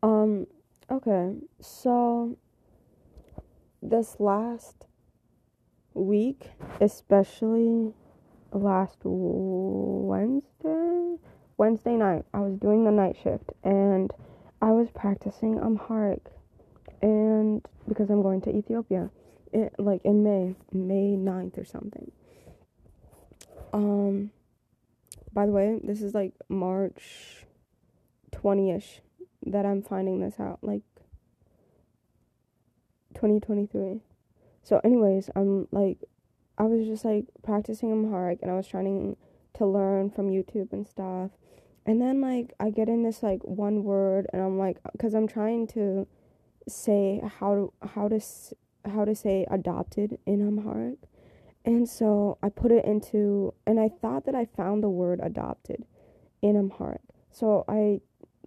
Um, 0.00 0.46
okay, 0.90 1.34
so 1.60 2.36
this 3.82 4.16
last 4.20 4.84
week, 5.92 6.50
especially 6.80 7.92
last 8.52 8.98
Wednesday, 9.02 11.16
Wednesday 11.56 11.96
night, 11.96 12.26
I 12.32 12.40
was 12.40 12.56
doing 12.58 12.84
the 12.84 12.92
night 12.92 13.16
shift 13.20 13.50
and 13.64 14.12
I 14.62 14.70
was 14.70 14.88
practicing 14.92 15.58
Amharic, 15.58 16.26
and 17.02 17.66
because 17.88 18.10
I'm 18.10 18.22
going 18.22 18.40
to 18.42 18.56
Ethiopia, 18.56 19.10
it, 19.52 19.72
like 19.78 20.04
in 20.04 20.22
May, 20.22 20.54
May 20.72 21.16
9th 21.16 21.58
or 21.58 21.64
something. 21.64 22.12
Um, 23.72 24.30
by 25.32 25.46
the 25.46 25.52
way, 25.52 25.80
this 25.82 26.02
is 26.02 26.14
like 26.14 26.34
March 26.48 27.46
20ish 28.32 29.00
that 29.46 29.64
I'm 29.64 29.82
finding 29.82 30.20
this 30.20 30.38
out, 30.40 30.58
like 30.62 30.82
2023. 33.14 34.00
So, 34.62 34.80
anyways, 34.84 35.30
I'm 35.34 35.68
like, 35.72 35.98
I 36.58 36.64
was 36.64 36.86
just 36.86 37.04
like 37.04 37.26
practicing 37.42 37.92
Amharic 37.92 38.40
and 38.42 38.50
I 38.50 38.54
was 38.54 38.66
trying 38.66 39.16
to 39.54 39.66
learn 39.66 40.10
from 40.10 40.28
YouTube 40.28 40.72
and 40.72 40.86
stuff. 40.86 41.30
And 41.86 42.02
then, 42.02 42.20
like, 42.20 42.52
I 42.60 42.70
get 42.70 42.88
in 42.88 43.02
this 43.02 43.22
like 43.22 43.42
one 43.44 43.82
word 43.82 44.26
and 44.32 44.42
I'm 44.42 44.58
like, 44.58 44.78
because 44.92 45.14
I'm 45.14 45.28
trying 45.28 45.66
to 45.68 46.06
say 46.66 47.22
how 47.38 47.54
to, 47.54 47.88
how 47.94 48.08
to, 48.08 48.20
how 48.84 49.04
to 49.04 49.14
say 49.14 49.46
adopted 49.50 50.18
in 50.26 50.46
Amharic. 50.46 50.98
And 51.64 51.88
so 51.88 52.38
I 52.42 52.48
put 52.48 52.72
it 52.72 52.84
into, 52.84 53.54
and 53.66 53.80
I 53.80 53.88
thought 53.88 54.26
that 54.26 54.34
I 54.34 54.46
found 54.46 54.82
the 54.82 54.88
word 54.88 55.20
adopted 55.22 55.84
in 56.42 56.56
Amharic. 56.56 57.00
So 57.30 57.64
I 57.68 58.00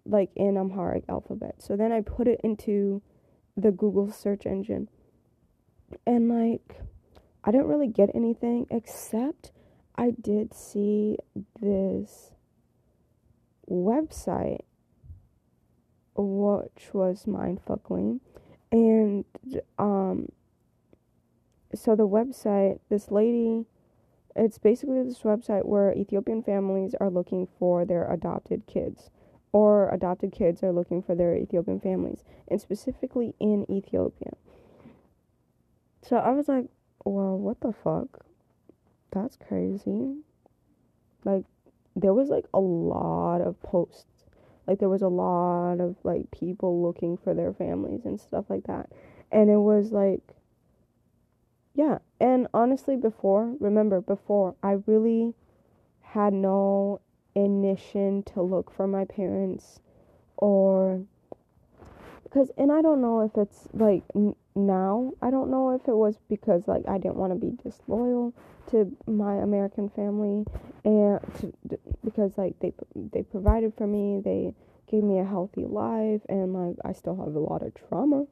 like 0.06 0.30
in 0.36 0.58
Amharic 0.58 1.04
alphabet. 1.08 1.56
So 1.60 1.76
then 1.76 1.92
I 1.92 2.02
put 2.02 2.28
it 2.28 2.42
into 2.44 3.02
the 3.56 3.72
Google 3.72 4.12
search 4.12 4.46
engine. 4.46 4.90
And 6.06 6.30
like 6.30 6.82
I 7.44 7.52
didn't 7.52 7.68
really 7.68 7.88
get 7.88 8.10
anything 8.14 8.68
except 8.70 9.52
I 9.96 10.12
did 10.12 10.54
see 10.54 11.18
this 11.60 12.32
website 13.70 14.62
which 16.16 16.94
was 16.94 17.26
mindfuckling 17.26 18.20
and 18.72 19.24
um 19.80 20.28
so 21.74 21.96
the 21.96 22.08
website 22.08 22.80
this 22.90 23.12
lady 23.12 23.66
it's 24.36 24.58
basically 24.58 25.02
this 25.04 25.20
website 25.20 25.66
where 25.66 25.94
Ethiopian 25.94 26.44
families 26.44 26.96
are 27.00 27.10
looking 27.10 27.48
for 27.60 27.86
their 27.86 28.12
adopted 28.12 28.66
kids 28.68 29.10
or 29.54 29.90
adopted 29.90 30.32
kids 30.32 30.64
are 30.64 30.72
looking 30.72 31.02
for 31.02 31.16
their 31.16 31.36
Ethiopian 31.36 31.80
families, 31.80 32.24
and 32.48 32.62
specifically 32.62 33.34
in 33.40 33.70
Ethiopia. 33.70 34.32
So 36.02 36.18
I 36.18 36.32
was 36.32 36.48
like, 36.48 36.66
well, 37.06 37.38
what 37.38 37.60
the 37.62 37.74
fuck? 37.74 38.26
That's 39.12 39.38
crazy. 39.38 40.16
Like, 41.26 41.46
there 41.96 42.14
was 42.14 42.30
like 42.30 42.46
a 42.54 42.60
lot 42.60 43.42
of 43.42 43.62
posts. 43.62 44.06
Like, 44.68 44.80
there 44.80 44.90
was 44.90 45.02
a 45.02 45.08
lot 45.08 45.82
of 45.82 45.98
like 46.04 46.32
people 46.32 46.82
looking 46.82 47.18
for 47.18 47.34
their 47.34 47.54
families 47.54 48.06
and 48.06 48.20
stuff 48.20 48.46
like 48.50 48.64
that. 48.66 48.90
And 49.32 49.50
it 49.50 49.58
was 49.58 49.92
like, 49.92 50.22
yeah. 51.74 52.00
And 52.20 52.48
honestly, 52.54 52.96
before, 52.96 53.56
remember, 53.60 54.02
before, 54.02 54.56
I 54.64 54.78
really 54.86 55.34
had 56.02 56.34
no 56.34 57.02
initiation 57.72 58.24
to 58.24 58.42
look 58.42 58.72
for 58.72 58.88
my 58.88 59.06
parents 59.06 59.80
or 60.38 61.02
because 62.24 62.50
and 62.58 62.72
I 62.72 62.82
don't 62.82 63.02
know 63.02 63.22
if 63.22 63.32
it's 63.36 63.68
like 63.74 64.04
n- 64.16 64.36
now 64.56 65.14
I 65.22 65.32
don't 65.32 65.52
know 65.52 65.72
if 65.72 65.88
it 65.88 65.96
was 65.96 66.18
because 66.30 66.68
like 66.68 66.84
I 66.88 66.98
didn't 66.98 67.16
want 67.16 67.34
to 67.34 67.40
be 67.40 67.52
disloyal 67.64 68.34
to 68.72 68.96
my 69.08 69.36
American 69.36 69.90
family 69.90 70.46
and 70.86 71.20
to, 71.40 71.54
because 72.04 72.38
like 72.38 72.58
they 72.60 72.74
they 72.96 73.24
provided 73.24 73.74
for 73.78 73.88
me 73.88 74.22
they 74.24 74.54
gave 74.90 75.04
me 75.04 75.20
a 75.20 75.26
healthy 75.26 75.66
life 75.66 76.22
and 76.30 76.54
like 76.54 76.76
I 76.84 76.94
still 76.94 77.16
have 77.18 77.36
a 77.36 77.40
lot 77.40 77.64
of 77.64 77.74
trauma 77.74 78.26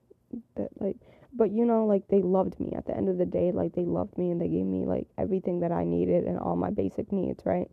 that 0.55 0.69
like 0.79 0.95
but 1.33 1.51
you 1.51 1.65
know 1.65 1.85
like 1.85 2.07
they 2.07 2.21
loved 2.21 2.59
me. 2.59 2.73
At 2.75 2.85
the 2.85 2.95
end 2.95 3.09
of 3.09 3.17
the 3.17 3.25
day 3.25 3.51
like 3.51 3.73
they 3.73 3.85
loved 3.85 4.17
me 4.17 4.31
and 4.31 4.41
they 4.41 4.47
gave 4.47 4.65
me 4.65 4.85
like 4.85 5.07
everything 5.17 5.59
that 5.59 5.71
I 5.71 5.83
needed 5.83 6.25
and 6.25 6.39
all 6.39 6.55
my 6.55 6.69
basic 6.69 7.11
needs 7.11 7.45
right 7.45 7.69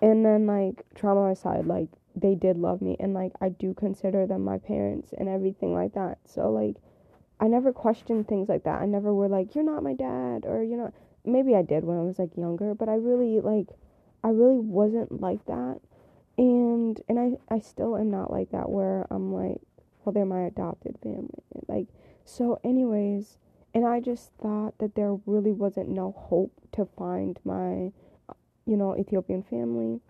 and 0.00 0.24
then 0.24 0.46
like 0.46 0.84
trauma 0.94 1.30
aside 1.30 1.66
like 1.66 1.88
they 2.14 2.34
did 2.34 2.56
love 2.56 2.82
me 2.82 2.96
and 2.98 3.14
like 3.14 3.32
I 3.40 3.48
do 3.48 3.74
consider 3.74 4.26
them 4.26 4.44
my 4.44 4.58
parents 4.58 5.12
and 5.16 5.28
everything 5.28 5.74
like 5.74 5.94
that. 5.94 6.18
So 6.24 6.50
like 6.50 6.76
I 7.40 7.46
never 7.46 7.72
questioned 7.72 8.26
things 8.26 8.48
like 8.48 8.64
that. 8.64 8.80
I 8.80 8.86
never 8.86 9.14
were 9.14 9.28
like 9.28 9.54
you're 9.54 9.64
not 9.64 9.82
my 9.82 9.94
dad 9.94 10.44
or 10.46 10.62
you're 10.62 10.78
not 10.78 10.94
maybe 11.24 11.54
I 11.54 11.62
did 11.62 11.84
when 11.84 11.98
I 11.98 12.02
was 12.02 12.18
like 12.18 12.36
younger, 12.36 12.74
but 12.74 12.88
I 12.88 12.94
really 12.94 13.40
like 13.40 13.68
I 14.24 14.28
really 14.28 14.58
wasn't 14.58 15.20
like 15.20 15.44
that. 15.46 15.80
And 16.36 17.00
and 17.08 17.18
I 17.18 17.54
I 17.54 17.60
still 17.60 17.96
am 17.96 18.10
not 18.10 18.32
like 18.32 18.50
that 18.50 18.70
where 18.70 19.06
I'm 19.10 19.32
like 19.32 19.60
well 20.04 20.12
they're 20.12 20.24
my 20.24 20.42
adopted 20.42 20.98
family. 21.02 21.42
Like 21.68 21.86
so 22.24 22.60
anyways, 22.64 23.38
and 23.74 23.86
I 23.86 24.00
just 24.00 24.32
thought 24.40 24.78
that 24.78 24.94
there 24.94 25.14
really 25.26 25.52
wasn't 25.52 25.88
no 25.88 26.12
hope 26.12 26.52
to 26.72 26.84
find 26.84 27.38
my 27.44 27.92
you 28.68 28.76
know, 28.76 28.96
Ethiopian 28.96 29.42
family, 29.42 30.00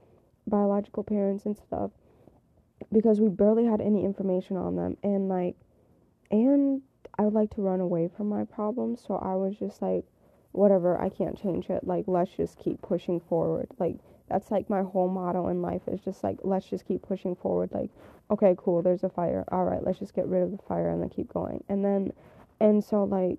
biological 0.47 1.05
parents 1.05 1.47
and 1.47 1.57
stuff 1.57 1.91
because 2.93 3.21
we 3.21 3.29
barely 3.29 3.65
had 3.67 3.81
any 3.81 4.05
information 4.05 4.57
on 4.57 4.77
them 4.77 4.97
and 5.03 5.29
like 5.29 5.57
and 6.31 6.83
I 7.19 7.23
would 7.23 7.35
like 7.35 7.55
to 7.55 7.63
run 7.63 7.81
away 7.81 8.09
from 8.17 8.29
my 8.29 8.45
problems, 8.45 9.03
so 9.07 9.17
I 9.17 9.35
was 9.35 9.57
just 9.57 9.83
like 9.83 10.05
whatever, 10.53 11.01
I 11.01 11.09
can't 11.09 11.41
change 11.41 11.69
it. 11.69 11.85
Like 11.85 12.05
let's 12.07 12.31
just 12.31 12.59
keep 12.59 12.81
pushing 12.83 13.21
forward. 13.21 13.69
Like 13.79 13.97
that's 14.29 14.51
like 14.51 14.71
my 14.71 14.83
whole 14.83 15.09
motto 15.09 15.49
in 15.49 15.63
life 15.63 15.83
is 15.89 16.01
just 16.01 16.23
like 16.23 16.39
let's 16.43 16.67
just 16.67 16.87
keep 16.87 17.03
pushing 17.03 17.35
forward. 17.35 17.71
Like 17.73 17.91
okay, 18.31 18.55
cool, 18.57 18.83
there's 18.83 19.05
a 19.05 19.09
fire. 19.09 19.45
All 19.51 19.65
right, 19.65 19.83
let's 19.83 19.99
just 19.99 20.15
get 20.15 20.27
rid 20.27 20.43
of 20.43 20.53
the 20.53 20.59
fire 20.59 20.91
and 20.91 21.03
then 21.03 21.09
keep 21.09 21.33
going. 21.33 21.65
And 21.69 21.85
then 21.85 22.13
and 22.61 22.83
so 22.83 23.05
like 23.05 23.39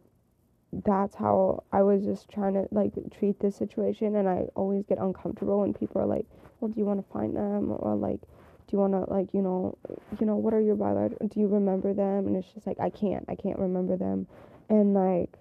that's 0.72 1.16
how 1.16 1.64
I 1.72 1.82
was 1.82 2.04
just 2.04 2.30
trying 2.30 2.54
to 2.54 2.68
like 2.72 2.94
treat 3.18 3.40
this 3.40 3.56
situation 3.56 4.16
and 4.16 4.28
I 4.30 4.46
always 4.56 4.84
get 4.86 5.00
uncomfortable 5.00 5.62
when 5.62 5.74
people 5.74 6.02
are 6.02 6.06
like, 6.06 6.26
"Well, 6.60 6.70
do 6.70 6.80
you 6.80 6.86
want 6.86 7.04
to 7.06 7.12
find 7.12 7.36
them?" 7.36 7.76
or 7.80 7.96
like, 7.96 8.22
"Do 8.22 8.78
you 8.78 8.80
want 8.80 8.94
to 8.94 9.12
like, 9.12 9.34
you 9.34 9.42
know, 9.42 9.78
you 10.20 10.26
know, 10.26 10.36
what 10.36 10.54
are 10.54 10.62
your 10.62 10.76
biological 10.76 11.28
do 11.28 11.40
you 11.40 11.48
remember 11.48 11.94
them?" 11.94 12.28
and 12.28 12.36
it's 12.36 12.52
just 12.54 12.68
like 12.68 12.80
I 12.80 12.90
can't. 12.90 13.26
I 13.28 13.36
can't 13.36 13.60
remember 13.60 13.98
them. 13.98 14.28
And 14.70 14.94
like 14.94 15.40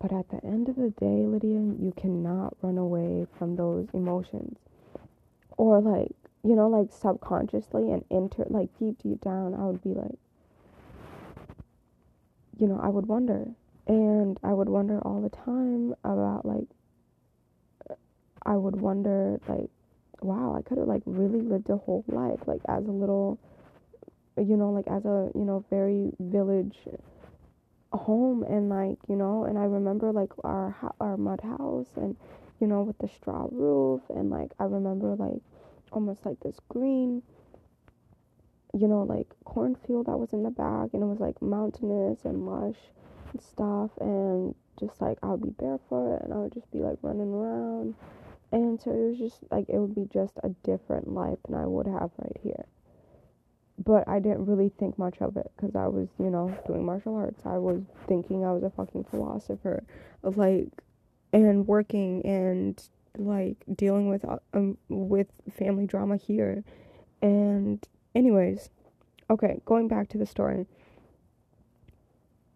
but 0.00 0.12
at 0.12 0.28
the 0.28 0.44
end 0.44 0.68
of 0.68 0.76
the 0.76 0.90
day, 0.90 1.26
Lydia, 1.26 1.58
you 1.58 1.92
cannot 1.96 2.56
run 2.62 2.78
away 2.78 3.26
from 3.36 3.56
those 3.56 3.88
emotions. 3.92 4.58
Or 5.56 5.80
like, 5.80 6.14
you 6.44 6.54
know, 6.54 6.68
like 6.68 6.92
subconsciously 6.92 7.90
and 7.90 8.04
enter 8.10 8.46
like 8.48 8.68
deep 8.78 9.02
deep 9.02 9.20
down, 9.20 9.54
I 9.54 9.64
would 9.64 9.82
be 9.82 9.94
like 9.94 10.18
you 12.58 12.66
know, 12.66 12.80
I 12.82 12.88
would 12.88 13.06
wonder. 13.06 13.46
And 13.86 14.38
I 14.42 14.52
would 14.52 14.68
wonder 14.68 15.00
all 15.00 15.22
the 15.22 15.30
time 15.30 15.94
about 16.04 16.44
like 16.44 16.66
I 18.44 18.56
would 18.56 18.76
wonder 18.80 19.40
like 19.48 19.70
wow, 20.20 20.54
I 20.58 20.62
could 20.62 20.78
have 20.78 20.88
like 20.88 21.02
really 21.06 21.40
lived 21.40 21.70
a 21.70 21.76
whole 21.76 22.04
life 22.08 22.40
like 22.46 22.60
as 22.68 22.86
a 22.86 22.90
little 22.90 23.38
you 24.36 24.56
know, 24.56 24.70
like 24.70 24.86
as 24.88 25.04
a, 25.04 25.30
you 25.34 25.44
know, 25.44 25.64
very 25.70 26.12
village 26.20 26.76
home 27.92 28.42
and 28.44 28.68
like, 28.68 28.98
you 29.08 29.16
know, 29.16 29.44
and 29.44 29.58
I 29.58 29.64
remember 29.64 30.12
like 30.12 30.30
our 30.44 30.74
our 31.00 31.16
mud 31.16 31.40
house 31.40 31.88
and 31.96 32.16
you 32.60 32.66
know, 32.66 32.82
with 32.82 32.98
the 32.98 33.08
straw 33.08 33.46
roof 33.50 34.02
and 34.10 34.30
like 34.30 34.52
I 34.58 34.64
remember 34.64 35.14
like 35.16 35.40
almost 35.92 36.26
like 36.26 36.40
this 36.40 36.58
green 36.68 37.22
you 38.74 38.88
know, 38.88 39.02
like 39.02 39.28
cornfield 39.44 40.06
that 40.06 40.18
was 40.18 40.32
in 40.32 40.42
the 40.42 40.50
back, 40.50 40.90
and 40.92 41.02
it 41.02 41.06
was 41.06 41.20
like 41.20 41.40
mountainous 41.40 42.24
and 42.24 42.46
lush 42.46 42.76
and 43.32 43.42
stuff, 43.42 43.90
and 44.00 44.54
just 44.78 45.00
like 45.00 45.18
I 45.22 45.28
would 45.28 45.42
be 45.42 45.50
barefoot 45.50 46.20
and 46.22 46.32
I 46.32 46.36
would 46.36 46.52
just 46.52 46.70
be 46.70 46.78
like 46.78 46.98
running 47.02 47.32
around, 47.32 47.94
and 48.52 48.80
so 48.80 48.90
it 48.90 49.10
was 49.10 49.18
just 49.18 49.38
like 49.50 49.68
it 49.68 49.78
would 49.78 49.94
be 49.94 50.08
just 50.12 50.34
a 50.42 50.50
different 50.62 51.08
life 51.08 51.38
than 51.46 51.58
I 51.58 51.66
would 51.66 51.86
have 51.86 52.10
right 52.18 52.36
here. 52.42 52.66
But 53.84 54.08
I 54.08 54.18
didn't 54.18 54.46
really 54.46 54.70
think 54.70 54.98
much 54.98 55.18
of 55.20 55.36
it 55.36 55.52
because 55.56 55.76
I 55.76 55.86
was, 55.86 56.08
you 56.18 56.30
know, 56.30 56.56
doing 56.66 56.84
martial 56.84 57.14
arts. 57.14 57.46
I 57.46 57.58
was 57.58 57.82
thinking 58.08 58.44
I 58.44 58.52
was 58.52 58.64
a 58.64 58.70
fucking 58.70 59.04
philosopher, 59.04 59.84
of 60.24 60.36
like, 60.36 60.66
and 61.32 61.66
working 61.66 62.24
and 62.26 62.82
like 63.16 63.56
dealing 63.74 64.08
with 64.08 64.24
um 64.52 64.78
with 64.88 65.28
family 65.56 65.86
drama 65.86 66.16
here, 66.16 66.64
and 67.22 67.86
Anyways, 68.18 68.70
okay, 69.30 69.60
going 69.64 69.86
back 69.86 70.08
to 70.08 70.18
the 70.18 70.26
story. 70.26 70.66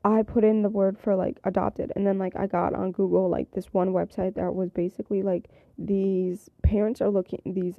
I 0.05 0.23
put 0.23 0.43
in 0.43 0.62
the 0.62 0.69
word 0.69 0.99
for 0.99 1.14
like 1.14 1.38
adopted 1.44 1.93
and 1.94 2.05
then 2.05 2.19
like 2.19 2.35
I 2.35 2.49
got 2.49 2.75
on 2.75 2.91
Google 2.91 3.29
like 3.29 3.53
this 3.53 3.73
one 3.73 3.91
website 3.91 4.35
that 4.35 4.56
was 4.56 4.70
basically 4.70 5.23
like 5.23 5.49
these 5.79 6.50
parents 6.64 7.00
are 7.00 7.11
looking 7.11 7.41
these 7.47 7.79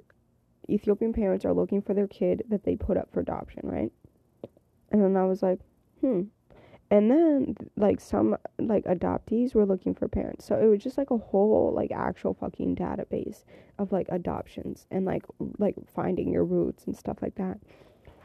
Ethiopian 0.69 1.12
parents 1.12 1.44
are 1.44 1.53
looking 1.53 1.81
for 1.81 1.94
their 1.94 2.07
kid 2.07 2.44
that 2.47 2.63
they 2.63 2.77
put 2.77 2.95
up 2.95 3.09
for 3.12 3.19
adoption, 3.19 3.63
right? 3.65 3.91
And 4.89 5.03
then 5.03 5.18
I 5.18 5.25
was 5.25 5.44
like, 5.44 5.59
hmm. 6.00 6.21
And 6.94 7.10
then 7.10 7.56
like 7.75 8.00
some 8.00 8.38
like 8.60 8.86
adoptees 8.86 9.56
were 9.56 9.66
looking 9.66 9.95
for 9.95 10.07
parents. 10.07 10.45
So 10.45 10.62
it 10.62 10.68
was 10.68 10.84
just 10.84 10.95
like 10.95 11.10
a 11.10 11.18
whole 11.18 11.74
like 11.75 11.92
actual 11.92 12.36
fucking 12.36 12.75
database 12.75 13.45
of 13.80 13.92
like 13.92 14.06
adoptions 14.10 14.86
and 14.92 15.04
like 15.04 15.24
like 15.57 15.74
finding 15.95 16.31
your 16.31 16.45
roots 16.45 16.86
and 16.86 16.95
stuff 16.95 17.18
like 17.24 17.34
that. 17.34 17.57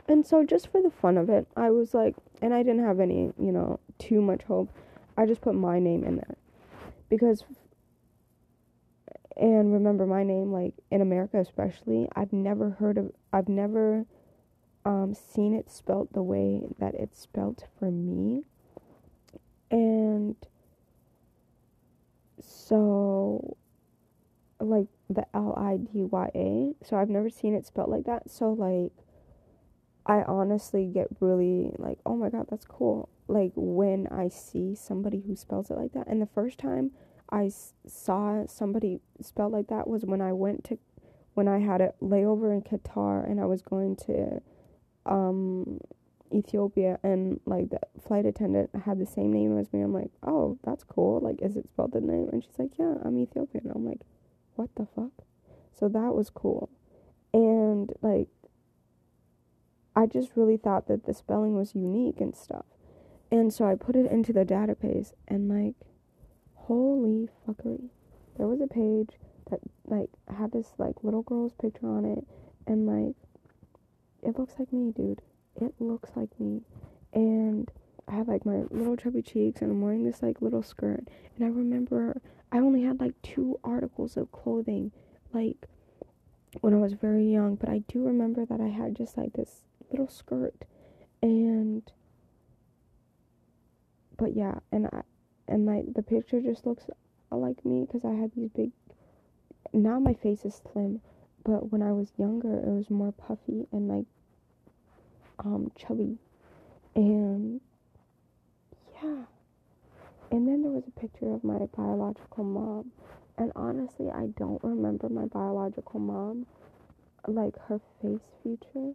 And 0.06 0.26
so 0.26 0.44
just 0.44 0.68
for 0.70 0.82
the 0.82 0.90
fun 0.90 1.16
of 1.16 1.30
it, 1.30 1.48
I 1.56 1.70
was 1.70 1.94
like 1.94 2.14
and 2.42 2.52
I 2.52 2.62
didn't 2.62 2.84
have 2.84 3.00
any, 3.00 3.32
you 3.38 3.52
know, 3.52 3.80
too 3.98 4.20
much 4.20 4.42
hope. 4.42 4.68
I 5.16 5.24
just 5.24 5.40
put 5.40 5.54
my 5.54 5.78
name 5.78 6.04
in 6.04 6.16
there. 6.16 6.36
Because 7.08 7.44
and 9.34 9.72
remember 9.72 10.04
my 10.04 10.24
name 10.24 10.52
like 10.52 10.74
in 10.90 11.00
America 11.00 11.38
especially, 11.40 12.06
I've 12.14 12.34
never 12.34 12.68
heard 12.68 12.98
of 12.98 13.12
I've 13.32 13.48
never 13.48 14.04
um, 14.84 15.14
seen 15.14 15.54
it 15.54 15.70
spelt 15.70 16.12
the 16.12 16.22
way 16.22 16.66
that 16.78 16.94
it's 16.94 17.18
spelt 17.18 17.64
for 17.78 17.90
me. 17.90 18.44
And 19.70 20.36
so, 22.40 23.56
like 24.60 24.88
the 25.08 25.24
L 25.34 25.54
I 25.56 25.76
D 25.76 26.04
Y 26.04 26.30
A. 26.34 26.74
So 26.84 26.96
I've 26.96 27.08
never 27.08 27.30
seen 27.30 27.54
it 27.54 27.66
spelled 27.66 27.90
like 27.90 28.04
that. 28.04 28.30
So, 28.30 28.52
like, 28.52 28.92
I 30.06 30.22
honestly 30.22 30.86
get 30.86 31.08
really 31.20 31.72
like, 31.78 31.98
oh 32.06 32.16
my 32.16 32.30
god, 32.30 32.46
that's 32.50 32.64
cool. 32.64 33.08
Like, 33.26 33.52
when 33.54 34.06
I 34.10 34.28
see 34.28 34.74
somebody 34.74 35.20
who 35.26 35.36
spells 35.36 35.70
it 35.70 35.76
like 35.76 35.92
that. 35.92 36.06
And 36.08 36.20
the 36.22 36.26
first 36.26 36.58
time 36.58 36.92
I 37.28 37.46
s- 37.46 37.74
saw 37.86 38.46
somebody 38.46 39.00
spelled 39.20 39.52
like 39.52 39.68
that 39.68 39.86
was 39.86 40.04
when 40.04 40.22
I 40.22 40.32
went 40.32 40.64
to, 40.64 40.78
when 41.34 41.46
I 41.46 41.58
had 41.58 41.80
a 41.82 41.92
layover 42.02 42.52
in 42.54 42.62
Qatar 42.62 43.30
and 43.30 43.40
I 43.40 43.44
was 43.44 43.62
going 43.62 43.96
to 44.06 44.40
um 45.06 45.80
Ethiopia 46.32 46.98
and 47.02 47.40
like 47.46 47.70
the 47.70 47.80
flight 48.06 48.26
attendant 48.26 48.70
had 48.84 48.98
the 48.98 49.06
same 49.06 49.32
name 49.32 49.58
as 49.58 49.72
me. 49.72 49.80
I'm 49.80 49.92
like, 49.92 50.10
oh, 50.22 50.58
that's 50.64 50.84
cool. 50.84 51.20
Like, 51.20 51.40
is 51.42 51.56
it 51.56 51.68
spelled 51.68 51.92
the 51.92 52.00
name? 52.00 52.28
And 52.32 52.42
she's 52.42 52.58
like, 52.58 52.78
yeah, 52.78 52.94
I'm 53.04 53.18
Ethiopian. 53.18 53.70
I'm 53.74 53.84
like, 53.84 54.00
what 54.54 54.70
the 54.76 54.86
fuck? 54.94 55.12
So 55.78 55.88
that 55.88 56.14
was 56.14 56.30
cool. 56.30 56.70
And 57.32 57.92
like, 58.02 58.28
I 59.94 60.06
just 60.06 60.32
really 60.36 60.56
thought 60.56 60.88
that 60.88 61.06
the 61.06 61.14
spelling 61.14 61.56
was 61.56 61.74
unique 61.74 62.20
and 62.20 62.34
stuff. 62.34 62.64
And 63.30 63.52
so 63.52 63.66
I 63.66 63.74
put 63.74 63.96
it 63.96 64.10
into 64.10 64.32
the 64.32 64.44
database 64.44 65.12
and 65.26 65.48
like, 65.48 65.74
holy 66.54 67.28
fuckery. 67.46 67.88
There 68.36 68.46
was 68.46 68.60
a 68.60 68.66
page 68.66 69.18
that 69.50 69.60
like 69.86 70.10
had 70.36 70.52
this 70.52 70.72
like 70.78 71.02
little 71.02 71.22
girl's 71.22 71.54
picture 71.54 71.88
on 71.88 72.04
it 72.04 72.24
and 72.66 72.86
like 72.86 73.16
it 74.22 74.38
looks 74.38 74.54
like 74.58 74.72
me, 74.72 74.92
dude. 74.92 75.22
It 75.60 75.74
looks 75.80 76.10
like 76.14 76.38
me. 76.38 76.62
And 77.12 77.70
I 78.06 78.12
have 78.12 78.28
like 78.28 78.46
my 78.46 78.62
little 78.70 78.96
chubby 78.96 79.22
cheeks 79.22 79.60
and 79.60 79.70
I'm 79.70 79.80
wearing 79.80 80.04
this 80.04 80.22
like 80.22 80.40
little 80.40 80.62
skirt. 80.62 81.08
And 81.36 81.44
I 81.44 81.48
remember 81.48 82.20
I 82.50 82.58
only 82.58 82.82
had 82.82 83.00
like 83.00 83.20
two 83.22 83.58
articles 83.62 84.16
of 84.16 84.32
clothing 84.32 84.92
like 85.32 85.66
when 86.60 86.72
I 86.72 86.78
was 86.78 86.94
very 86.94 87.30
young, 87.30 87.56
but 87.56 87.68
I 87.68 87.82
do 87.88 88.02
remember 88.04 88.46
that 88.46 88.60
I 88.60 88.68
had 88.68 88.96
just 88.96 89.16
like 89.16 89.34
this 89.34 89.62
little 89.90 90.08
skirt 90.08 90.64
and 91.22 91.82
but 94.16 94.34
yeah, 94.34 94.58
and 94.72 94.86
I 94.86 95.02
and 95.46 95.66
like 95.66 95.94
the 95.94 96.02
picture 96.02 96.40
just 96.40 96.66
looks 96.66 96.84
like 97.30 97.64
me 97.64 97.84
because 97.86 98.04
I 98.04 98.14
had 98.14 98.32
these 98.34 98.50
big 98.50 98.70
now 99.72 99.98
my 99.98 100.14
face 100.14 100.44
is 100.44 100.60
slim, 100.72 101.00
but 101.44 101.70
when 101.70 101.82
I 101.82 101.92
was 101.92 102.12
younger 102.16 102.58
it 102.58 102.68
was 102.68 102.90
more 102.90 103.12
puffy 103.12 103.66
and 103.72 103.88
like 103.88 104.06
um 105.38 105.70
chubby. 105.76 106.18
And 106.94 107.60
yeah. 109.02 109.24
And 110.30 110.46
then 110.46 110.62
there 110.62 110.72
was 110.72 110.84
a 110.86 111.00
picture 111.00 111.32
of 111.32 111.42
my 111.44 111.58
biological 111.76 112.44
mom. 112.44 112.92
And 113.36 113.52
honestly 113.54 114.10
i 114.10 114.26
don't 114.36 114.62
remember 114.64 115.08
my 115.08 115.26
biological 115.26 116.00
mom 116.00 116.44
like 117.28 117.54
her 117.68 117.80
face 118.02 118.18
feature 118.42 118.92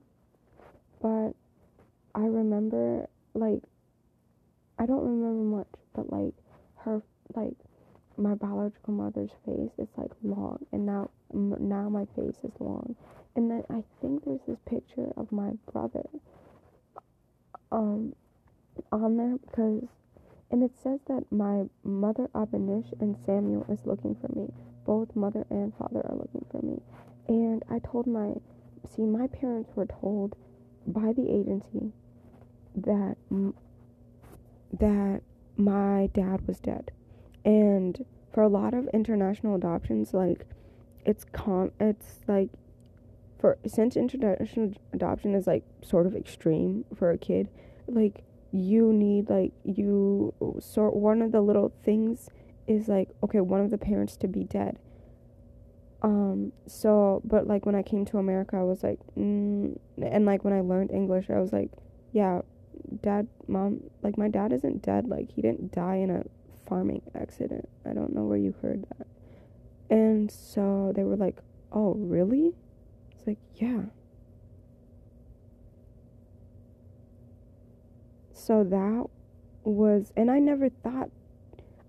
but 1.01 1.31
i 2.13 2.25
remember 2.25 3.07
like 3.33 3.61
i 4.79 4.85
don't 4.85 5.03
remember 5.05 5.57
much 5.57 5.67
but 5.95 6.11
like 6.11 6.33
her 6.75 7.01
like 7.35 7.55
my 8.17 8.35
biological 8.35 8.93
mother's 8.93 9.31
face 9.45 9.71
is 9.77 9.87
like 9.97 10.11
long. 10.23 10.65
And 10.71 10.85
now 10.85 11.09
now 11.33 11.89
my 11.89 12.05
face 12.15 12.37
is 12.43 12.51
long 12.59 12.95
and 13.35 13.49
then 13.49 13.63
i 13.69 13.83
think 14.01 14.23
there's 14.25 14.41
this 14.47 14.59
picture 14.65 15.11
of 15.17 15.31
my 15.31 15.51
brother 15.71 16.07
um 17.71 18.13
on 18.91 19.17
there 19.17 19.37
because 19.37 19.87
and 20.53 20.61
it 20.61 20.71
says 20.83 20.99
that 21.07 21.23
my 21.31 21.63
mother 21.83 22.29
Abinish 22.35 22.93
and 23.01 23.17
Samuel 23.25 23.65
is 23.69 23.79
looking 23.85 24.15
for 24.15 24.31
me. 24.37 24.53
Both 24.85 25.15
mother 25.15 25.47
and 25.49 25.73
father 25.75 26.01
are 26.07 26.15
looking 26.15 26.45
for 26.51 26.63
me. 26.63 26.79
And 27.27 27.63
I 27.71 27.79
told 27.79 28.05
my 28.05 28.33
see 28.87 29.01
my 29.01 29.25
parents 29.25 29.71
were 29.75 29.87
told 29.87 30.35
by 30.85 31.11
the 31.11 31.27
agency 31.27 31.91
that 32.75 33.17
that 34.79 35.21
my 35.57 36.11
dad 36.13 36.47
was 36.47 36.59
dead. 36.59 36.91
And 37.43 38.05
for 38.31 38.43
a 38.43 38.47
lot 38.47 38.75
of 38.75 38.87
international 38.93 39.55
adoptions 39.55 40.13
like 40.13 40.45
it's 41.03 41.23
com 41.23 41.71
it's 41.79 42.19
like 42.27 42.49
for 43.43 43.57
since 43.67 43.97
international 43.97 44.71
adoption 44.93 45.35
is 45.35 45.45
like 45.45 45.65
sort 45.83 46.05
of 46.05 46.15
extreme 46.15 46.85
for 46.95 47.11
a 47.11 47.17
kid, 47.17 47.49
like 47.87 48.23
you 48.53 48.93
need 48.93 49.29
like 49.29 49.51
you 49.65 50.33
sort 50.61 50.95
one 50.95 51.21
of 51.21 51.33
the 51.33 51.41
little 51.41 51.73
things 51.83 52.29
is 52.67 52.87
like 52.87 53.09
okay, 53.21 53.41
one 53.41 53.59
of 53.59 53.69
the 53.69 53.77
parents 53.77 54.15
to 54.15 54.29
be 54.29 54.45
dead. 54.45 54.79
Um 56.01 56.53
so 56.67 57.21
but 57.25 57.45
like 57.45 57.65
when 57.65 57.75
I 57.75 57.81
came 57.81 58.05
to 58.05 58.17
America, 58.17 58.55
I 58.55 58.63
was 58.63 58.81
like 58.81 58.99
mm, 59.19 59.77
and 60.01 60.25
like 60.25 60.45
when 60.45 60.53
I 60.53 60.61
learned 60.61 60.91
English, 60.91 61.29
I 61.29 61.41
was 61.41 61.51
like, 61.51 61.69
yeah, 62.13 62.43
dad, 63.01 63.27
mom, 63.49 63.81
like 64.01 64.17
my 64.17 64.29
dad 64.29 64.53
isn't 64.53 64.83
dead. 64.83 65.09
Like 65.09 65.33
he 65.33 65.41
didn't 65.41 65.73
die 65.73 65.97
in 65.97 66.11
a 66.11 66.23
farming 66.65 67.01
accident. 67.13 67.67
I 67.85 67.91
don't 67.91 68.15
know 68.15 68.23
where 68.23 68.37
you 68.37 68.55
heard 68.61 68.85
that. 68.97 69.07
And 69.89 70.31
so 70.31 70.93
they 70.95 71.03
were 71.03 71.17
like, 71.17 71.39
"Oh, 71.73 71.95
really?" 71.95 72.53
It's 73.23 73.27
like, 73.27 73.37
yeah. 73.55 73.83
So 78.33 78.65
that 78.65 79.05
was, 79.63 80.11
and 80.17 80.29
I 80.29 80.39
never 80.39 80.67
thought, 80.67 81.09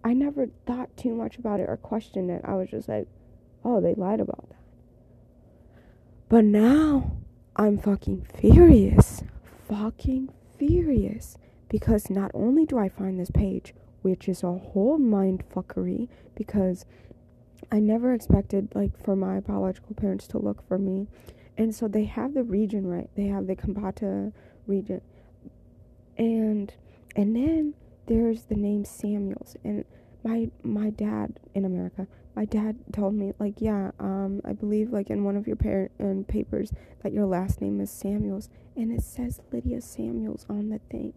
I 0.05 0.13
never 0.13 0.47
thought 0.67 0.97
too 0.97 1.13
much 1.13 1.39
about 1.39 1.59
it 1.59 1.69
or 1.69 1.77
questioned 1.77 2.31
it. 2.31 2.43
I 2.45 2.55
was 2.55 2.71
just 2.71 2.89
like, 2.89 3.09
oh, 3.65 3.81
they 3.81 3.95
lied 3.95 4.21
about 4.21 4.49
that. 4.51 4.59
But 6.29 6.45
now 6.45 7.17
I'm 7.57 7.79
fucking 7.79 8.29
furious. 8.39 9.25
Fucking 9.69 10.29
furious. 10.57 11.37
Because 11.69 12.11
not 12.11 12.31
only 12.35 12.67
do 12.67 12.79
I 12.79 12.89
find 12.89 13.19
this 13.19 13.33
page, 13.33 13.75
which 14.03 14.29
is 14.29 14.45
a 14.45 14.53
whole 14.53 14.99
mind 14.99 15.43
fuckery, 15.53 16.09
because 16.37 16.85
I 17.75 17.81
never 17.81 18.15
expected 18.15 18.69
like 18.73 18.93
for 19.05 19.17
my 19.17 19.41
biological 19.41 19.97
parents 19.97 20.29
to 20.29 20.39
look 20.39 20.63
for 20.69 20.79
me. 20.79 21.09
And 21.59 21.75
so 21.75 21.89
they 21.89 22.05
have 22.05 22.33
the 22.33 22.45
region 22.45 22.87
right. 22.87 23.11
They 23.17 23.27
have 23.27 23.49
the 23.49 23.57
Kambata 23.57 24.33
region. 24.69 25.01
And 26.17 26.73
and 27.17 27.35
then 27.35 27.75
there's 28.07 28.45
the 28.45 28.55
name 28.55 28.85
Samuels 28.85 29.57
and 29.65 29.85
my 30.23 30.51
my 30.63 30.91
dad 30.91 31.41
in 31.53 31.65
America, 31.65 32.07
my 32.37 32.45
dad 32.45 32.77
told 32.93 33.15
me 33.15 33.33
like, 33.41 33.55
yeah, 33.59 33.91
um 33.99 34.41
I 34.45 34.53
believe 34.53 34.93
like 34.93 35.11
in 35.11 35.25
one 35.25 35.37
of 35.37 35.49
your 35.49 35.57
parent 35.57 35.91
um, 35.99 36.23
papers 36.23 36.73
that 37.03 37.13
your 37.13 37.27
last 37.27 37.61
name 37.61 37.81
is 37.81 37.91
Samuels 37.91 38.51
and 38.77 38.93
it 38.93 39.03
says 39.03 39.41
Lydia 39.51 39.81
Samuels 39.81 40.47
on 40.49 40.69
the 40.69 40.79
thing. 40.79 41.13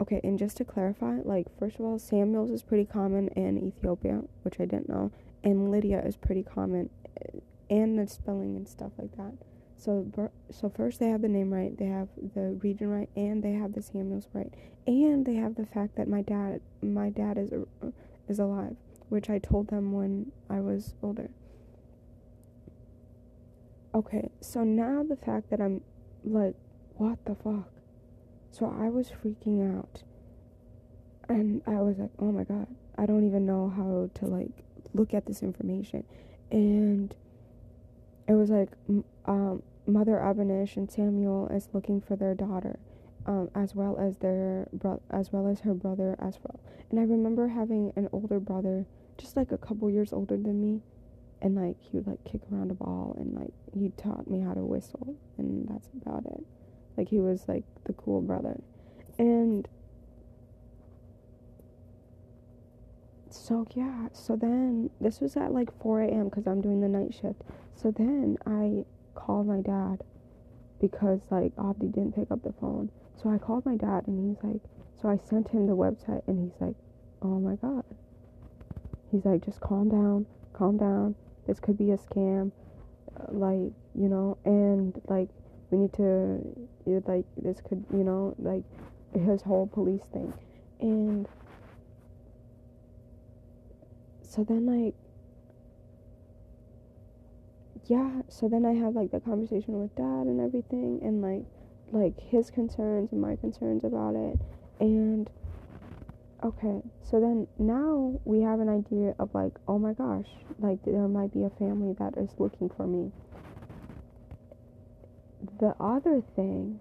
Okay, 0.00 0.20
and 0.24 0.38
just 0.38 0.56
to 0.56 0.64
clarify, 0.64 1.18
like 1.22 1.46
first 1.58 1.78
of 1.78 1.84
all, 1.84 1.98
Samuels 1.98 2.50
is 2.50 2.62
pretty 2.62 2.84
common 2.84 3.28
in 3.28 3.58
Ethiopia, 3.58 4.22
which 4.42 4.58
I 4.58 4.64
didn't 4.64 4.88
know, 4.88 5.12
and 5.44 5.70
Lydia 5.70 6.00
is 6.04 6.16
pretty 6.16 6.42
common, 6.42 6.90
eh, 7.20 7.38
and 7.70 7.98
the 7.98 8.06
spelling 8.08 8.56
and 8.56 8.68
stuff 8.68 8.92
like 8.98 9.16
that. 9.16 9.34
So, 9.76 10.10
so 10.50 10.68
first 10.68 10.98
they 10.98 11.08
have 11.08 11.22
the 11.22 11.28
name 11.28 11.52
right, 11.52 11.76
they 11.76 11.86
have 11.86 12.08
the 12.34 12.58
region 12.62 12.88
right, 12.88 13.08
and 13.14 13.42
they 13.42 13.52
have 13.52 13.72
the 13.74 13.82
Samuels 13.82 14.28
right, 14.32 14.52
and 14.86 15.24
they 15.24 15.34
have 15.34 15.54
the 15.54 15.66
fact 15.66 15.96
that 15.96 16.08
my 16.08 16.22
dad, 16.22 16.60
my 16.82 17.10
dad 17.10 17.38
is 17.38 17.52
is 18.28 18.38
alive, 18.38 18.76
which 19.10 19.30
I 19.30 19.38
told 19.38 19.68
them 19.68 19.92
when 19.92 20.32
I 20.50 20.60
was 20.60 20.94
older. 21.02 21.30
Okay, 23.94 24.30
so 24.40 24.64
now 24.64 25.04
the 25.08 25.16
fact 25.16 25.50
that 25.50 25.60
I'm 25.60 25.82
like, 26.24 26.56
what 26.96 27.24
the 27.26 27.36
fuck? 27.36 27.70
So 28.54 28.72
I 28.80 28.88
was 28.88 29.10
freaking 29.10 29.76
out. 29.76 30.04
And 31.28 31.60
I 31.66 31.80
was 31.80 31.98
like, 31.98 32.12
oh 32.20 32.30
my 32.30 32.44
god, 32.44 32.68
I 32.96 33.04
don't 33.04 33.26
even 33.26 33.44
know 33.44 33.68
how 33.68 34.08
to 34.20 34.26
like 34.26 34.52
look 34.92 35.12
at 35.12 35.26
this 35.26 35.42
information. 35.42 36.04
And 36.52 37.12
it 38.28 38.34
was 38.34 38.50
like 38.50 38.68
um, 39.24 39.64
Mother 39.88 40.12
Abinish 40.12 40.76
and 40.76 40.88
Samuel 40.88 41.48
is 41.48 41.68
looking 41.72 42.00
for 42.00 42.14
their 42.14 42.32
daughter, 42.36 42.78
um, 43.26 43.50
as 43.56 43.74
well 43.74 43.98
as 43.98 44.18
their 44.18 44.68
bro- 44.72 45.02
as 45.10 45.32
well 45.32 45.48
as 45.48 45.60
her 45.60 45.74
brother 45.74 46.14
as 46.20 46.38
well. 46.44 46.60
And 46.90 47.00
I 47.00 47.02
remember 47.02 47.48
having 47.48 47.92
an 47.96 48.08
older 48.12 48.38
brother, 48.38 48.86
just 49.18 49.36
like 49.36 49.50
a 49.50 49.58
couple 49.58 49.90
years 49.90 50.12
older 50.12 50.36
than 50.36 50.60
me, 50.60 50.80
and 51.42 51.56
like 51.56 51.80
he 51.80 51.96
would 51.96 52.06
like 52.06 52.22
kick 52.22 52.42
around 52.52 52.70
a 52.70 52.74
ball 52.74 53.16
and 53.18 53.34
like 53.34 53.52
he 53.72 53.88
taught 53.96 54.30
me 54.30 54.42
how 54.42 54.54
to 54.54 54.60
whistle, 54.60 55.16
and 55.38 55.66
that's 55.68 55.88
about 56.00 56.24
it. 56.26 56.44
Like 56.96 57.08
he 57.08 57.18
was 57.18 57.44
like 57.48 57.64
the 57.84 57.92
cool 57.92 58.20
brother, 58.20 58.60
and 59.18 59.68
so 63.30 63.66
yeah. 63.74 64.08
So 64.12 64.36
then 64.36 64.90
this 65.00 65.20
was 65.20 65.36
at 65.36 65.52
like 65.52 65.76
4 65.82 66.02
a.m. 66.02 66.28
because 66.28 66.46
I'm 66.46 66.60
doing 66.60 66.80
the 66.80 66.88
night 66.88 67.14
shift. 67.14 67.42
So 67.74 67.90
then 67.90 68.38
I 68.46 68.84
called 69.14 69.46
my 69.46 69.60
dad 69.60 70.02
because 70.80 71.20
like 71.30 71.52
Abdi 71.58 71.88
didn't 71.88 72.14
pick 72.14 72.30
up 72.30 72.42
the 72.42 72.52
phone. 72.52 72.90
So 73.20 73.30
I 73.30 73.38
called 73.38 73.66
my 73.66 73.76
dad 73.76 74.06
and 74.06 74.36
he's 74.36 74.42
like, 74.44 74.60
so 75.00 75.08
I 75.08 75.16
sent 75.16 75.48
him 75.48 75.66
the 75.66 75.76
website 75.76 76.22
and 76.26 76.38
he's 76.38 76.60
like, 76.60 76.76
oh 77.22 77.40
my 77.40 77.56
god. 77.56 77.84
He's 79.10 79.24
like, 79.24 79.44
just 79.44 79.60
calm 79.60 79.88
down, 79.88 80.26
calm 80.52 80.76
down. 80.76 81.14
This 81.46 81.60
could 81.60 81.76
be 81.76 81.90
a 81.90 81.96
scam, 81.96 82.52
uh, 83.18 83.32
like 83.32 83.72
you 83.94 84.08
know, 84.08 84.38
and 84.44 85.00
like 85.08 85.28
we 85.74 85.80
need 85.80 85.92
to, 85.94 86.40
like 87.10 87.24
this 87.36 87.60
could, 87.60 87.84
you 87.92 88.04
know, 88.04 88.34
like 88.38 88.62
his 89.12 89.42
whole 89.42 89.66
police 89.66 90.02
thing, 90.12 90.32
and 90.80 91.28
so 94.22 94.44
then 94.44 94.66
like 94.66 94.94
yeah, 97.86 98.22
so 98.28 98.48
then 98.48 98.64
I 98.64 98.72
have 98.74 98.94
like 98.94 99.10
the 99.10 99.20
conversation 99.20 99.80
with 99.80 99.94
dad 99.94 100.26
and 100.26 100.40
everything 100.40 101.00
and 101.02 101.20
like 101.20 101.44
like 101.92 102.18
his 102.30 102.50
concerns 102.50 103.12
and 103.12 103.20
my 103.20 103.36
concerns 103.36 103.84
about 103.84 104.14
it 104.16 104.38
and 104.80 105.28
okay, 106.42 106.82
so 107.02 107.20
then 107.20 107.46
now 107.58 108.20
we 108.24 108.40
have 108.40 108.60
an 108.60 108.68
idea 108.68 109.14
of 109.18 109.34
like, 109.34 109.52
oh 109.66 109.78
my 109.78 109.92
gosh, 109.92 110.26
like 110.58 110.82
there 110.84 111.08
might 111.08 111.32
be 111.32 111.42
a 111.44 111.50
family 111.50 111.94
that 111.98 112.16
is 112.18 112.30
looking 112.38 112.68
for 112.68 112.86
me. 112.86 113.12
The 115.58 115.74
other 115.80 116.22
thing 116.34 116.80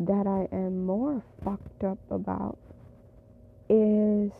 that 0.00 0.26
I 0.26 0.48
am 0.54 0.84
more 0.84 1.22
fucked 1.44 1.84
up 1.84 1.98
about 2.10 2.58
is 3.68 4.32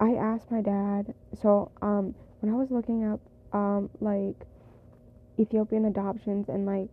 I 0.00 0.14
asked 0.14 0.50
my 0.50 0.60
dad, 0.60 1.14
so 1.40 1.70
um 1.80 2.14
when 2.40 2.52
I 2.52 2.56
was 2.56 2.70
looking 2.70 3.04
up 3.04 3.20
um, 3.54 3.88
like 4.00 4.34
Ethiopian 5.38 5.86
adoptions 5.86 6.48
and 6.48 6.66
like 6.66 6.90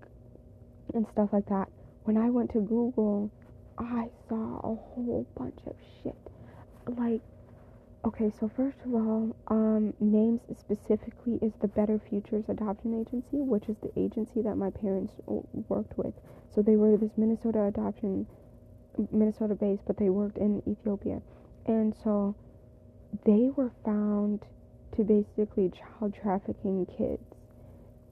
and 0.93 1.07
stuff 1.11 1.29
like 1.33 1.47
that. 1.47 1.69
When 2.03 2.17
I 2.17 2.29
went 2.29 2.51
to 2.51 2.59
Google, 2.59 3.31
I 3.77 4.09
saw 4.29 4.57
a 4.59 4.75
whole 4.75 5.25
bunch 5.37 5.59
of 5.67 5.75
shit. 6.01 6.15
Like, 6.87 7.21
okay, 8.05 8.31
so 8.39 8.49
first 8.55 8.77
of 8.85 8.93
all, 8.93 9.35
um, 9.47 9.93
names 9.99 10.41
specifically 10.59 11.39
is 11.41 11.53
the 11.61 11.67
Better 11.67 11.99
Futures 12.09 12.45
Adoption 12.49 12.99
Agency, 12.99 13.37
which 13.37 13.69
is 13.69 13.77
the 13.81 13.91
agency 13.99 14.41
that 14.41 14.55
my 14.55 14.69
parents 14.69 15.13
worked 15.69 15.97
with. 15.97 16.13
So 16.53 16.61
they 16.61 16.75
were 16.75 16.97
this 16.97 17.11
Minnesota 17.17 17.63
adoption, 17.65 18.27
Minnesota 19.11 19.55
based, 19.55 19.83
but 19.85 19.97
they 19.97 20.09
worked 20.09 20.37
in 20.37 20.61
Ethiopia, 20.67 21.21
and 21.65 21.95
so 22.03 22.35
they 23.25 23.49
were 23.55 23.71
found 23.85 24.45
to 24.95 25.03
basically 25.03 25.69
child 25.71 26.13
trafficking 26.21 26.85
kids. 26.85 27.23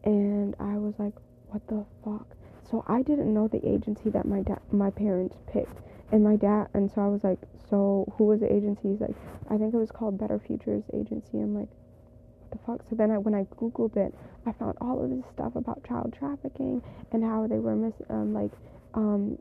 And 0.03 0.55
I 0.59 0.77
was 0.77 0.93
like, 0.97 1.13
what 1.49 1.67
the 1.67 1.85
fuck? 2.03 2.27
So 2.69 2.83
I 2.87 3.01
didn't 3.01 3.33
know 3.33 3.47
the 3.47 3.67
agency 3.67 4.09
that 4.11 4.25
my 4.25 4.41
dad, 4.43 4.61
my 4.71 4.91
parents 4.91 5.35
picked. 5.51 5.79
And 6.11 6.23
my 6.23 6.35
dad, 6.35 6.67
and 6.73 6.89
so 6.91 7.01
I 7.01 7.07
was 7.07 7.23
like, 7.23 7.39
so 7.69 8.11
who 8.17 8.25
was 8.25 8.39
the 8.39 8.51
agency? 8.51 8.89
He's 8.89 9.01
like, 9.01 9.15
I 9.49 9.57
think 9.57 9.73
it 9.73 9.77
was 9.77 9.91
called 9.91 10.17
Better 10.17 10.39
Futures 10.39 10.83
Agency. 10.93 11.37
I'm 11.37 11.53
like, 11.53 11.69
what 11.69 12.51
the 12.51 12.57
fuck? 12.65 12.89
So 12.89 12.95
then 12.95 13.11
I, 13.11 13.17
when 13.19 13.35
I 13.35 13.43
Googled 13.55 13.95
it, 13.95 14.13
I 14.45 14.51
found 14.53 14.77
all 14.81 15.03
of 15.03 15.09
this 15.09 15.25
stuff 15.33 15.55
about 15.55 15.83
child 15.87 16.15
trafficking 16.17 16.81
and 17.11 17.23
how 17.23 17.45
they 17.47 17.59
were 17.59 17.75
mis, 17.75 17.93
um, 18.09 18.33
like, 18.33 18.51
um, 18.95 19.37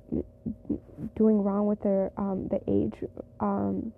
doing 1.17 1.43
wrong 1.43 1.67
with 1.67 1.81
their, 1.81 2.11
um, 2.19 2.49
the 2.49 2.61
age, 2.69 3.03
um, 3.41 3.93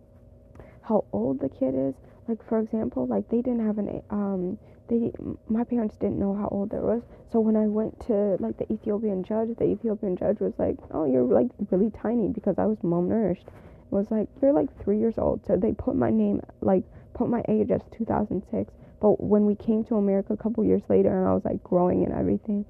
how 0.82 1.04
old 1.12 1.40
the 1.40 1.48
kid 1.48 1.74
is 1.74 1.94
like 2.30 2.48
for 2.48 2.58
example 2.60 3.06
like 3.06 3.28
they 3.28 3.42
didn't 3.42 3.64
have 3.64 3.78
an 3.78 4.02
um 4.10 4.58
they 4.90 5.10
my 5.48 5.64
parents 5.64 5.96
didn't 5.96 6.18
know 6.18 6.34
how 6.34 6.48
old 6.48 6.74
I 6.74 6.80
was. 6.80 7.02
So 7.32 7.40
when 7.40 7.56
i 7.56 7.66
went 7.66 7.98
to 8.08 8.36
like 8.40 8.58
the 8.58 8.70
ethiopian 8.72 9.22
judge 9.22 9.56
the 9.56 9.64
ethiopian 9.64 10.16
judge 10.16 10.40
was 10.40 10.52
like 10.58 10.76
oh 10.90 11.04
you're 11.04 11.22
like 11.22 11.48
really 11.70 11.90
tiny 11.90 12.28
because 12.28 12.58
i 12.58 12.66
was 12.66 12.78
malnourished. 12.78 13.46
It 13.46 13.92
was 13.92 14.10
like 14.10 14.28
you're 14.42 14.52
like 14.52 14.68
three 14.82 14.98
years 14.98 15.16
old. 15.16 15.46
So 15.46 15.56
they 15.56 15.72
put 15.72 15.96
my 15.96 16.10
name 16.10 16.42
like 16.60 16.84
put 17.14 17.28
my 17.30 17.42
age 17.48 17.70
as 17.70 17.82
2006 17.96 18.72
but 19.00 19.22
when 19.22 19.46
we 19.46 19.54
came 19.54 19.84
to 19.84 19.96
america 19.96 20.32
a 20.32 20.36
couple 20.36 20.64
years 20.64 20.82
later 20.88 21.18
and 21.18 21.28
i 21.28 21.34
was 21.34 21.44
like 21.44 21.62
growing 21.62 22.04
and 22.04 22.14
everything 22.14 22.64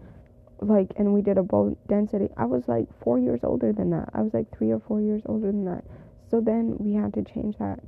like 0.61 0.93
and 0.97 1.13
we 1.13 1.21
did 1.23 1.39
a 1.39 1.43
bone 1.43 1.77
density 1.89 2.29
i 2.37 2.45
was 2.45 2.67
like 2.67 2.87
four 3.03 3.19
years 3.19 3.41
older 3.43 3.73
than 3.73 3.91
that. 3.91 4.09
I 4.15 4.23
was 4.23 4.35
like 4.35 4.47
three 4.57 4.71
or 4.71 4.81
four 4.81 5.01
years 5.01 5.23
older 5.27 5.47
than 5.47 5.65
that. 5.65 5.85
So 6.31 6.41
then 6.41 6.77
we 6.79 6.95
had 6.95 7.15
to 7.15 7.23
change 7.23 7.57
that. 7.59 7.81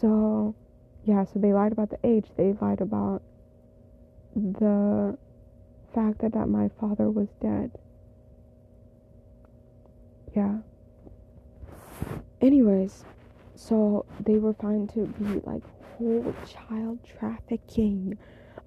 So 0.00 0.54
yeah 1.06 1.24
so 1.24 1.38
they 1.38 1.52
lied 1.52 1.72
about 1.72 1.90
the 1.90 1.98
age. 2.04 2.26
They 2.36 2.54
lied 2.60 2.80
about 2.80 3.22
the 4.34 5.16
fact 5.94 6.18
that, 6.18 6.32
that 6.32 6.48
my 6.48 6.68
father 6.80 7.10
was 7.10 7.28
dead. 7.40 7.70
Yeah. 10.34 10.58
Anyways 12.40 13.04
so 13.54 14.04
they 14.20 14.36
were 14.36 14.52
found 14.52 14.90
to 14.94 15.06
be 15.06 15.40
like 15.44 15.62
whole 15.96 16.34
child 16.46 16.98
trafficking. 17.18 18.18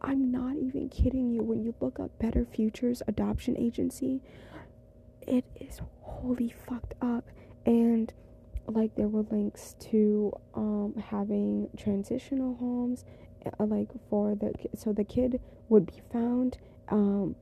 I'm 0.01 0.31
not 0.31 0.55
even 0.55 0.89
kidding 0.89 1.29
you. 1.29 1.43
When 1.43 1.61
you 1.61 1.75
look 1.79 1.99
up 1.99 2.17
better 2.19 2.45
futures 2.45 3.03
adoption 3.07 3.55
agency 3.57 4.21
it 5.27 5.45
is 5.59 5.81
holy 6.01 6.53
fucked 6.67 6.95
up. 7.01 7.25
And 7.65 8.11
like 8.69 8.95
there 8.95 9.07
were 9.07 9.25
links 9.31 9.75
to 9.79 10.31
um, 10.53 10.93
having 11.09 11.69
transitional 11.77 12.55
homes 12.55 13.05
uh, 13.45 13.65
like 13.65 13.89
for 14.09 14.35
the 14.35 14.53
so 14.75 14.93
the 14.93 15.03
kid 15.03 15.39
would 15.69 15.85
be 15.85 16.01
found 16.11 16.57
um, 16.89 17.35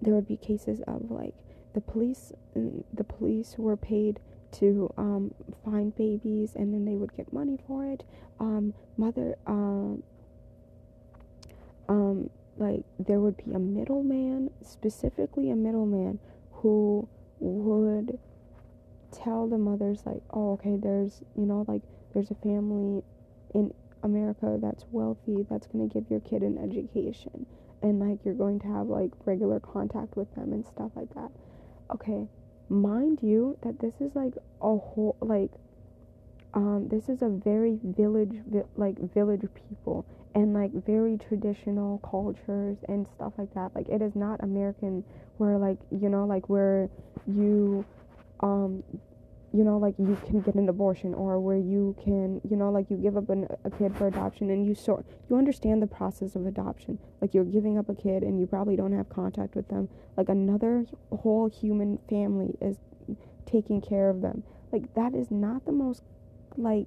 there 0.00 0.14
would 0.14 0.26
be 0.26 0.36
cases 0.36 0.80
of 0.86 1.10
like 1.10 1.34
the 1.74 1.80
police 1.80 2.32
mm, 2.56 2.82
the 2.92 3.04
police 3.04 3.54
were 3.58 3.76
paid 3.76 4.20
to 4.52 4.92
um, 4.96 5.32
find 5.64 5.94
babies 5.96 6.54
and 6.54 6.72
then 6.72 6.84
they 6.84 6.94
would 6.94 7.14
get 7.16 7.32
money 7.32 7.58
for 7.66 7.84
it. 7.84 8.02
Um, 8.38 8.74
mother 8.96 9.36
um, 9.46 10.02
um, 11.88 12.30
like 12.56 12.84
there 12.98 13.20
would 13.20 13.36
be 13.36 13.52
a 13.52 13.58
middleman 13.58 14.50
specifically 14.62 15.50
a 15.50 15.56
middleman 15.56 16.18
who 16.52 17.08
would 17.38 18.18
tell 19.12 19.48
the 19.48 19.58
mothers 19.58 20.02
like 20.06 20.22
oh 20.32 20.52
okay 20.52 20.76
there's 20.76 21.22
you 21.36 21.44
know 21.46 21.64
like 21.68 21.82
there's 22.14 22.30
a 22.30 22.34
family 22.36 23.02
in 23.54 23.72
america 24.02 24.58
that's 24.60 24.84
wealthy 24.90 25.44
that's 25.50 25.66
going 25.66 25.88
to 25.88 25.92
give 25.92 26.10
your 26.10 26.20
kid 26.20 26.42
an 26.42 26.58
education 26.58 27.46
and 27.82 28.00
like 28.00 28.18
you're 28.24 28.34
going 28.34 28.58
to 28.58 28.66
have 28.66 28.86
like 28.86 29.10
regular 29.24 29.60
contact 29.60 30.16
with 30.16 30.32
them 30.34 30.52
and 30.52 30.66
stuff 30.66 30.90
like 30.94 31.12
that. 31.14 31.30
Okay 31.90 32.28
mind 32.70 33.18
you 33.20 33.58
that 33.62 33.80
this 33.80 33.94
is 34.00 34.14
like 34.14 34.34
a 34.62 34.76
whole 34.76 35.16
like 35.20 35.50
um 36.54 36.86
this 36.88 37.08
is 37.08 37.20
a 37.20 37.28
very 37.28 37.78
village 37.82 38.40
vi- 38.46 38.62
like 38.76 38.96
village 39.12 39.42
people 39.68 40.06
and 40.36 40.54
like 40.54 40.70
very 40.86 41.18
traditional 41.18 41.98
cultures 41.98 42.78
and 42.88 43.08
stuff 43.08 43.32
like 43.36 43.52
that. 43.54 43.74
Like 43.74 43.88
it 43.88 44.00
is 44.00 44.14
not 44.14 44.42
american 44.42 45.04
where 45.38 45.58
like 45.58 45.78
you 45.90 46.08
know 46.08 46.24
like 46.26 46.48
where 46.48 46.88
you 47.26 47.84
um 48.42 48.82
you 49.52 49.64
know 49.64 49.78
like 49.78 49.94
you 49.98 50.16
can 50.26 50.40
get 50.40 50.54
an 50.54 50.68
abortion 50.68 51.12
or 51.12 51.40
where 51.40 51.56
you 51.56 51.96
can 52.02 52.40
you 52.48 52.56
know 52.56 52.70
like 52.70 52.88
you 52.90 52.96
give 52.96 53.16
up 53.16 53.28
an, 53.30 53.48
a 53.64 53.70
kid 53.70 53.96
for 53.96 54.06
adoption 54.06 54.50
and 54.50 54.64
you 54.64 54.74
sort 54.74 55.04
you 55.28 55.36
understand 55.36 55.82
the 55.82 55.86
process 55.86 56.34
of 56.36 56.46
adoption. 56.46 56.98
Like 57.20 57.34
you're 57.34 57.44
giving 57.44 57.78
up 57.78 57.88
a 57.88 57.94
kid 57.94 58.22
and 58.22 58.38
you 58.38 58.46
probably 58.46 58.76
don't 58.76 58.92
have 58.92 59.08
contact 59.08 59.54
with 59.54 59.68
them. 59.68 59.88
Like 60.16 60.28
another 60.28 60.86
whole 61.10 61.48
human 61.48 61.98
family 62.08 62.56
is 62.60 62.76
taking 63.46 63.80
care 63.80 64.08
of 64.08 64.20
them. 64.20 64.42
Like 64.72 64.94
that 64.94 65.14
is 65.14 65.30
not 65.30 65.64
the 65.64 65.72
most 65.72 66.02
like 66.56 66.86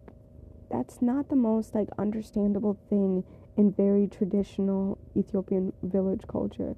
that's 0.69 1.01
not 1.01 1.29
the 1.29 1.35
most 1.35 1.75
like 1.75 1.89
understandable 1.97 2.77
thing 2.89 3.23
in 3.57 3.71
very 3.71 4.07
traditional 4.07 4.97
Ethiopian 5.15 5.73
village 5.83 6.21
culture. 6.27 6.75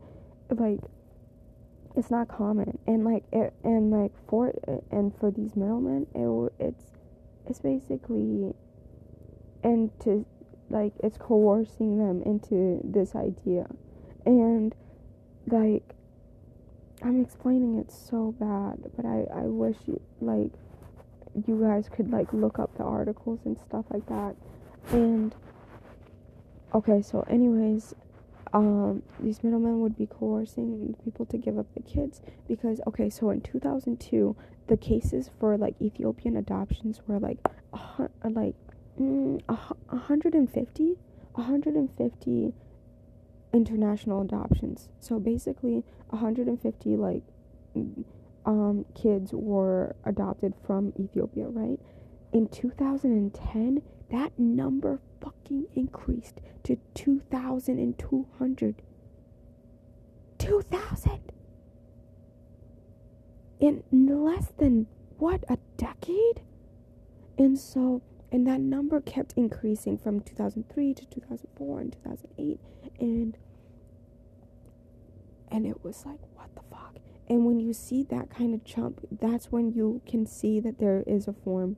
Like 0.50 0.80
it's 1.96 2.12
not 2.12 2.28
common. 2.28 2.78
And 2.88 3.06
like 3.06 3.24
it 3.32 3.54
and 3.64 3.92
like 3.92 4.12
for 4.28 4.54
and 4.92 5.14
for 5.18 5.32
these 5.32 5.56
middlemen 5.56 6.08
it 6.14 6.54
it's 6.60 6.92
it's 7.48 7.60
basically 7.60 8.54
and 9.64 9.92
to 10.02 10.26
like 10.70 10.94
it's 11.04 11.18
coercing 11.18 11.98
them 11.98 12.22
into 12.24 12.82
this 12.84 13.16
idea. 13.16 13.68
And 14.26 14.74
like 15.48 15.84
i'm 17.04 17.22
explaining 17.22 17.78
it 17.78 17.92
so 17.92 18.34
bad 18.40 18.80
but 18.96 19.06
i 19.06 19.26
i 19.36 19.44
wish 19.44 19.76
you 19.86 20.02
like 20.22 20.50
you 21.46 21.62
guys 21.62 21.90
could 21.90 22.10
like 22.10 22.32
look 22.34 22.58
up 22.58 22.76
the 22.78 22.84
articles 22.84 23.40
and 23.46 23.58
stuff 23.60 23.86
like 23.92 24.06
that. 24.08 24.36
And 24.92 25.36
okay 26.74 27.02
so 27.02 27.22
anyways 27.30 27.94
um 28.56 29.04
these 29.20 29.44
middlemen 29.44 29.82
would 29.82 29.96
be 29.98 30.08
coercing 30.08 30.96
people 31.04 31.26
to 31.26 31.38
give 31.38 31.60
up 31.60 31.68
the 31.76 31.82
kids 31.82 32.22
because 32.48 32.80
okay 32.88 33.10
so 33.10 33.30
in 33.30 33.42
2002 33.42 34.36
the 34.68 34.78
cases 34.78 35.30
for 35.40 35.58
like 35.58 35.76
ethiopian 35.82 36.38
adoptions 36.38 37.02
were 37.06 37.20
like 37.20 37.38
uh, 37.74 38.08
like 38.24 38.56
mm, 39.00 39.40
150 39.48 40.96
150 41.34 42.54
international 43.56 44.22
adoptions. 44.22 44.90
So 45.00 45.20
basically 45.20 45.84
150 46.10 46.98
like 46.98 47.24
um 48.46 48.86
kids 48.94 49.32
were 49.34 49.96
adopted 50.06 50.54
from 50.66 50.94
Ethiopia 51.00 51.48
right? 51.48 51.80
In 52.32 52.48
2010 52.48 53.82
that 54.12 54.38
number 54.38 55.00
fucking 55.22 55.66
increased 55.76 56.42
to 56.64 56.78
2200 56.94 58.82
2000 60.38 61.20
in 63.60 63.84
less 63.92 64.52
than 64.58 64.88
what 65.18 65.44
a 65.50 65.58
decade? 65.78 66.42
And 67.38 67.58
so 67.58 68.02
and 68.32 68.46
that 68.48 68.60
number 68.60 69.00
kept 69.02 69.34
increasing 69.38 69.98
from 69.98 70.20
2003 70.22 70.94
to 70.94 71.06
2004 71.06 71.80
and 71.80 71.94
2008 71.94 72.60
and 73.00 73.38
and 75.50 75.66
it 75.66 75.84
was 75.84 76.06
like 76.06 76.20
what 76.36 76.54
the 76.56 76.62
fuck? 76.70 76.98
And 77.28 77.46
when 77.46 77.60
you 77.60 77.74
see 77.74 78.04
that 78.04 78.30
kind 78.30 78.54
of 78.54 78.64
jump 78.64 79.02
that's 79.12 79.52
when 79.52 79.72
you 79.72 80.02
can 80.08 80.26
see 80.26 80.60
that 80.60 80.80
there 80.80 81.04
is 81.08 81.28
a 81.28 81.34
form 81.34 81.78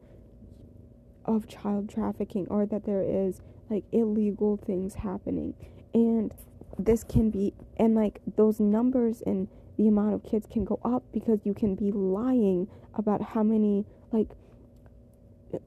of 1.27 1.47
child 1.47 1.89
trafficking 1.89 2.47
or 2.49 2.65
that 2.65 2.85
there 2.85 3.01
is 3.01 3.41
like 3.69 3.83
illegal 3.91 4.57
things 4.57 4.95
happening. 4.95 5.53
And 5.93 6.33
this 6.79 7.03
can 7.03 7.29
be 7.29 7.53
and 7.77 7.95
like 7.95 8.19
those 8.35 8.59
numbers 8.59 9.21
and 9.25 9.47
the 9.77 9.87
amount 9.87 10.13
of 10.13 10.23
kids 10.23 10.47
can 10.51 10.65
go 10.65 10.79
up 10.83 11.03
because 11.11 11.39
you 11.43 11.53
can 11.53 11.75
be 11.75 11.91
lying 11.91 12.67
about 12.93 13.21
how 13.21 13.43
many 13.43 13.85
like 14.11 14.29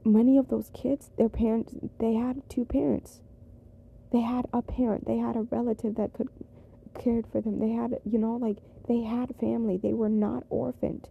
many 0.03 0.37
of 0.37 0.49
those 0.49 0.69
kids 0.73 1.09
their 1.17 1.29
parents 1.29 1.73
they 1.99 2.13
had 2.13 2.41
two 2.49 2.65
parents. 2.65 3.21
They 4.11 4.21
had 4.21 4.45
a 4.53 4.61
parent 4.61 5.05
they 5.05 5.17
had 5.17 5.35
a 5.35 5.41
relative 5.41 5.95
that 5.95 6.13
could 6.13 6.29
cared 6.99 7.25
for 7.31 7.41
them. 7.41 7.59
They 7.59 7.69
had 7.69 7.99
you 8.05 8.17
know 8.17 8.35
like 8.35 8.57
they 8.87 9.01
had 9.01 9.35
family. 9.39 9.77
They 9.77 9.93
were 9.93 10.09
not 10.09 10.43
orphaned. 10.49 11.09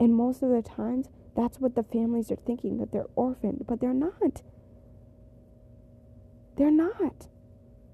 And 0.00 0.14
most 0.14 0.42
of 0.42 0.50
the 0.50 0.62
times 0.62 1.08
that's 1.36 1.58
what 1.60 1.74
the 1.74 1.82
families 1.82 2.30
are 2.30 2.36
thinking 2.36 2.78
that 2.78 2.92
they're 2.92 3.06
orphaned 3.14 3.64
but 3.66 3.80
they're 3.80 3.94
not. 3.94 4.42
They're 6.56 6.70
not. 6.70 7.28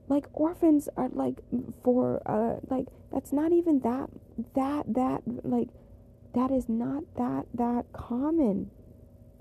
Like 0.09 0.27
orphans 0.33 0.89
are 0.97 1.09
like 1.11 1.41
for 1.83 2.23
uh 2.27 2.61
like 2.69 2.87
that's 3.13 3.33
not 3.33 3.53
even 3.53 3.81
that 3.81 4.11
that 4.55 4.93
that 4.95 5.23
like 5.45 5.69
that 6.35 6.51
is 6.51 6.69
not 6.69 7.05
that 7.17 7.47
that 7.55 7.85
common 7.93 8.71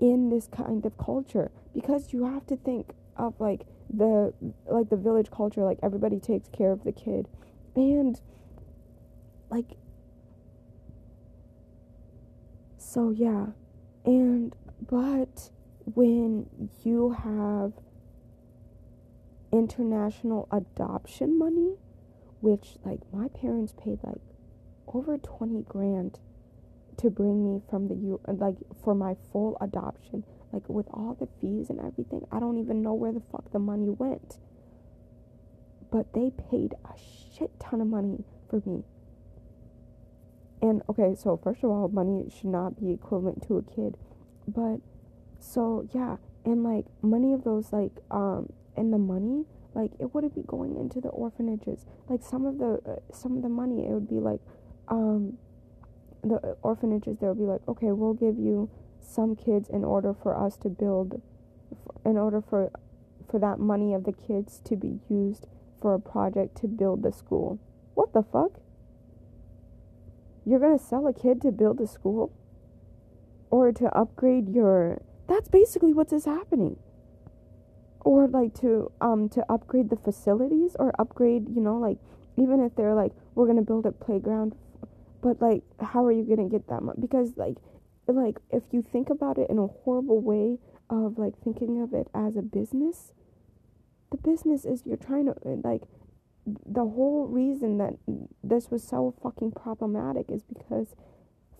in 0.00 0.30
this 0.30 0.46
kind 0.46 0.84
of 0.84 0.96
culture. 0.98 1.50
Because 1.74 2.12
you 2.12 2.24
have 2.24 2.46
to 2.46 2.56
think 2.56 2.92
of 3.16 3.34
like 3.40 3.62
the 3.92 4.32
like 4.66 4.90
the 4.90 4.96
village 4.96 5.30
culture 5.30 5.62
like 5.64 5.78
everybody 5.82 6.18
takes 6.18 6.48
care 6.48 6.72
of 6.72 6.84
the 6.84 6.92
kid. 6.92 7.28
And 7.74 8.20
like 9.50 9.76
so 12.78 13.10
yeah 13.10 13.46
and 14.04 14.54
but 14.88 15.50
when 15.94 16.46
you 16.82 17.10
have 17.10 17.72
international 19.52 20.48
adoption 20.50 21.38
money 21.38 21.76
which 22.40 22.76
like 22.84 23.00
my 23.12 23.28
parents 23.28 23.72
paid 23.82 23.98
like 24.02 24.20
over 24.88 25.16
20 25.16 25.62
grand 25.62 26.18
to 26.96 27.10
bring 27.10 27.44
me 27.44 27.60
from 27.68 27.88
the 27.88 27.94
U 27.94 28.20
like 28.26 28.56
for 28.82 28.94
my 28.94 29.16
full 29.32 29.56
adoption 29.60 30.24
like 30.52 30.68
with 30.68 30.86
all 30.92 31.16
the 31.18 31.28
fees 31.40 31.70
and 31.70 31.80
everything 31.80 32.26
I 32.30 32.38
don't 32.38 32.58
even 32.58 32.82
know 32.82 32.94
where 32.94 33.12
the 33.12 33.22
fuck 33.32 33.50
the 33.50 33.58
money 33.58 33.88
went. 33.88 34.38
But 35.90 36.12
they 36.12 36.30
paid 36.50 36.74
a 36.84 36.94
shit 36.98 37.58
ton 37.58 37.80
of 37.80 37.88
money 37.88 38.24
for 38.48 38.62
me 38.64 38.84
and 40.64 40.80
okay 40.88 41.14
so 41.14 41.36
first 41.36 41.62
of 41.62 41.68
all 41.70 41.88
money 41.88 42.24
should 42.34 42.48
not 42.48 42.80
be 42.80 42.90
equivalent 42.90 43.46
to 43.46 43.58
a 43.58 43.62
kid. 43.62 43.96
But 44.48 44.78
so 45.38 45.86
yeah 45.92 46.16
and 46.44 46.64
like 46.64 46.86
many 47.02 47.34
of 47.34 47.44
those 47.44 47.70
like 47.70 47.92
um 48.10 48.50
and 48.76 48.92
the 48.92 48.98
money 48.98 49.44
like 49.74 49.90
it 49.98 50.14
wouldn't 50.14 50.34
be 50.34 50.42
going 50.46 50.76
into 50.76 51.02
the 51.02 51.08
orphanages. 51.10 51.84
Like 52.08 52.22
some 52.22 52.46
of 52.46 52.58
the 52.58 52.80
uh, 52.90 53.12
some 53.12 53.36
of 53.36 53.42
the 53.42 53.50
money 53.50 53.86
it 53.86 53.90
would 53.90 54.08
be 54.08 54.20
like 54.20 54.40
um 54.88 55.36
the 56.22 56.56
orphanages 56.62 57.18
they 57.18 57.26
would 57.26 57.38
be 57.38 57.44
like 57.44 57.60
okay 57.68 57.92
we'll 57.92 58.14
give 58.14 58.38
you 58.38 58.70
some 59.02 59.36
kids 59.36 59.68
in 59.68 59.84
order 59.84 60.14
for 60.14 60.34
us 60.34 60.56
to 60.56 60.70
build 60.70 61.20
in 62.06 62.16
order 62.16 62.40
for 62.40 62.70
for 63.30 63.38
that 63.38 63.58
money 63.58 63.92
of 63.92 64.04
the 64.04 64.12
kids 64.12 64.62
to 64.64 64.76
be 64.76 65.00
used 65.10 65.46
for 65.82 65.92
a 65.92 66.00
project 66.00 66.56
to 66.56 66.66
build 66.66 67.02
the 67.02 67.12
school. 67.12 67.58
What 67.92 68.14
the 68.14 68.22
fuck 68.22 68.52
you're 70.44 70.60
gonna 70.60 70.78
sell 70.78 71.06
a 71.06 71.12
kid 71.12 71.40
to 71.42 71.52
build 71.52 71.80
a 71.80 71.86
school? 71.86 72.32
Or 73.50 73.72
to 73.72 73.86
upgrade 73.96 74.48
your 74.48 75.00
that's 75.26 75.48
basically 75.48 75.92
what 75.92 76.12
is 76.12 76.24
happening. 76.24 76.76
Or 78.00 78.26
like 78.28 78.54
to 78.60 78.92
um 79.00 79.28
to 79.30 79.44
upgrade 79.50 79.90
the 79.90 79.96
facilities 79.96 80.76
or 80.78 80.92
upgrade 80.98 81.48
you 81.48 81.60
know 81.60 81.78
like 81.78 81.98
even 82.36 82.62
if 82.62 82.74
they're 82.76 82.94
like 82.94 83.12
we're 83.34 83.46
gonna 83.46 83.62
build 83.62 83.86
a 83.86 83.92
playground 83.92 84.54
but 85.22 85.40
like 85.40 85.62
how 85.80 86.04
are 86.04 86.12
you 86.12 86.24
gonna 86.24 86.48
get 86.48 86.68
that 86.68 86.82
much 86.82 86.96
because 87.00 87.32
like 87.36 87.56
like 88.06 88.38
if 88.50 88.62
you 88.72 88.82
think 88.82 89.08
about 89.08 89.38
it 89.38 89.48
in 89.48 89.58
a 89.58 89.66
horrible 89.66 90.20
way 90.20 90.58
of 90.90 91.16
like 91.16 91.32
thinking 91.42 91.80
of 91.80 91.94
it 91.94 92.08
as 92.14 92.36
a 92.36 92.42
business 92.42 93.12
the 94.10 94.18
business 94.18 94.66
is 94.66 94.82
you're 94.84 94.96
trying 94.98 95.24
to 95.24 95.34
like 95.64 95.82
the 96.46 96.84
whole 96.84 97.26
reason 97.26 97.78
that 97.78 97.94
this 98.42 98.70
was 98.70 98.82
so 98.82 99.14
fucking 99.22 99.52
problematic 99.52 100.30
is 100.30 100.42
because 100.42 100.94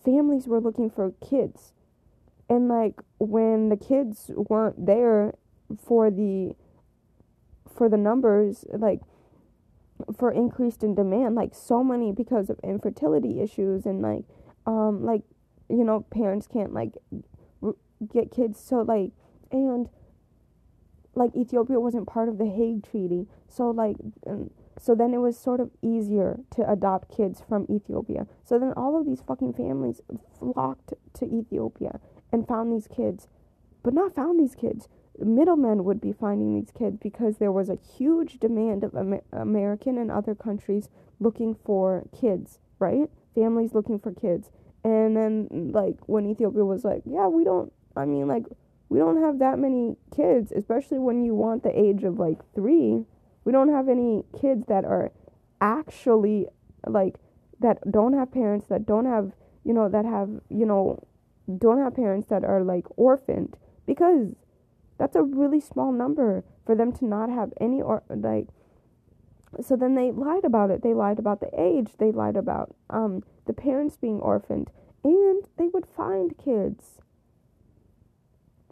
families 0.05 0.47
were 0.47 0.61
looking 0.61 0.91
for 0.91 1.13
kids. 1.27 1.73
And 2.49 2.69
like 2.69 3.01
when 3.19 3.71
the 3.71 3.77
kids 3.77 4.31
weren't 4.35 4.85
there 4.85 5.35
for 5.83 6.11
the 6.11 6.55
for 7.75 7.89
the 7.89 7.97
numbers 7.97 8.65
like 8.73 9.01
for 10.17 10.31
increased 10.31 10.85
in 10.85 10.95
demand 10.95 11.35
like 11.35 11.55
so 11.55 11.83
many 11.83 12.13
because 12.13 12.51
of 12.51 12.61
infertility 12.63 13.41
issues 13.41 13.87
and 13.87 14.03
like 14.03 14.25
um 14.67 15.05
like 15.05 15.23
you 15.69 15.83
know 15.83 16.05
parents 16.11 16.47
can't 16.47 16.75
like 16.75 16.93
r- 17.63 17.75
get 18.13 18.31
kids. 18.31 18.61
So 18.61 18.83
like 18.83 19.13
and 19.51 19.89
like 21.15 21.35
Ethiopia 21.35 21.81
wasn't 21.81 22.07
part 22.07 22.29
of 22.29 22.39
the 22.39 22.47
Hague 22.47 22.85
Treaty. 22.85 23.27
So 23.49 23.71
like 23.71 23.97
so 24.79 24.95
then 24.95 25.15
it 25.15 25.19
was 25.19 25.39
sort 25.39 25.61
of 25.61 25.71
easier 25.83 26.41
to 26.51 26.69
adopt 26.71 27.15
kids 27.15 27.43
from 27.49 27.67
Ethiopia 27.71 28.27
so 28.45 28.59
then 28.59 28.73
all 28.77 28.99
of 28.99 29.07
these 29.07 29.23
fucking 29.27 29.53
families 29.53 30.01
flocked 30.39 30.95
to 31.13 31.25
Ethiopia 31.27 32.01
and 32.33 32.49
found 32.49 32.73
these 32.73 32.89
kids 32.89 33.29
but 33.83 33.95
not 33.95 34.15
found 34.15 34.39
these 34.39 34.55
kids 34.55 34.89
middlemen 35.19 35.85
would 35.85 36.01
be 36.01 36.13
finding 36.13 36.55
these 36.55 36.71
kids 36.77 36.99
because 37.01 37.39
there 37.39 37.53
was 37.53 37.69
a 37.69 37.79
huge 37.97 38.39
demand 38.39 38.83
of 38.85 38.95
Amer- 38.95 39.23
American 39.33 39.99
and 39.99 40.11
other 40.11 40.35
countries 40.35 40.89
looking 41.21 41.55
for 41.65 42.05
kids, 42.19 42.59
right? 42.79 43.09
Families 43.35 43.75
looking 43.75 43.99
for 43.99 44.13
kids. 44.13 44.51
And 44.83 45.17
then 45.17 45.71
like 45.73 45.97
when 46.07 46.27
Ethiopia 46.27 46.65
was 46.65 46.85
like, 46.85 47.03
yeah, 47.05 47.27
we 47.27 47.45
don't 47.45 47.73
I 47.97 48.05
mean 48.05 48.27
like 48.27 48.45
we 48.89 48.99
don't 48.99 49.23
have 49.23 49.39
that 49.39 49.59
many 49.59 49.97
kids, 50.15 50.53
especially 50.53 50.99
when 50.99 51.25
you 51.25 51.35
want 51.35 51.63
the 51.63 51.79
age 51.79 52.05
of 52.05 52.19
like 52.19 52.39
3. 52.55 53.05
We 53.45 53.53
don't 53.53 53.69
have 53.69 53.89
any 53.89 54.25
kids 54.41 54.67
that 54.69 54.85
are 54.85 55.13
actually 55.61 56.49
like 56.87 57.17
that 57.61 57.79
don't 57.91 58.15
have 58.15 58.33
parents 58.33 58.67
that 58.69 58.87
don't 58.87 59.07
have, 59.07 59.33
you 59.65 59.73
know, 59.73 59.89
that 59.89 60.05
have, 60.05 60.29
you 60.49 60.67
know, 60.67 61.03
don't 61.59 61.79
have 61.79 61.95
parents 61.95 62.29
that 62.29 62.45
are 62.45 62.63
like 62.63 62.87
orphaned 62.97 63.57
because 63.87 64.35
that's 64.99 65.17
a 65.17 65.23
really 65.23 65.61
small 65.61 65.93
number 65.93 66.45
for 66.65 66.75
them 66.75 66.93
to 66.93 67.05
not 67.05 67.31
have 67.31 67.53
any 67.61 67.83
or 67.83 68.03
like 68.09 68.49
so 69.61 69.77
then 69.77 69.95
they 69.95 70.11
lied 70.11 70.45
about 70.45 70.71
it. 70.71 70.83
They 70.83 70.95
lied 70.95 71.21
about 71.21 71.41
the 71.41 71.51
age. 71.57 71.93
They 71.99 72.11
lied 72.11 72.37
about 72.37 72.75
um 72.91 73.23
the 73.47 73.53
parents 73.53 73.97
being 73.97 74.21
orphaned 74.21 74.71
and 75.03 75.45
they 75.57 75.69
would 75.69 75.87
find 75.87 76.37
kids. 76.37 77.01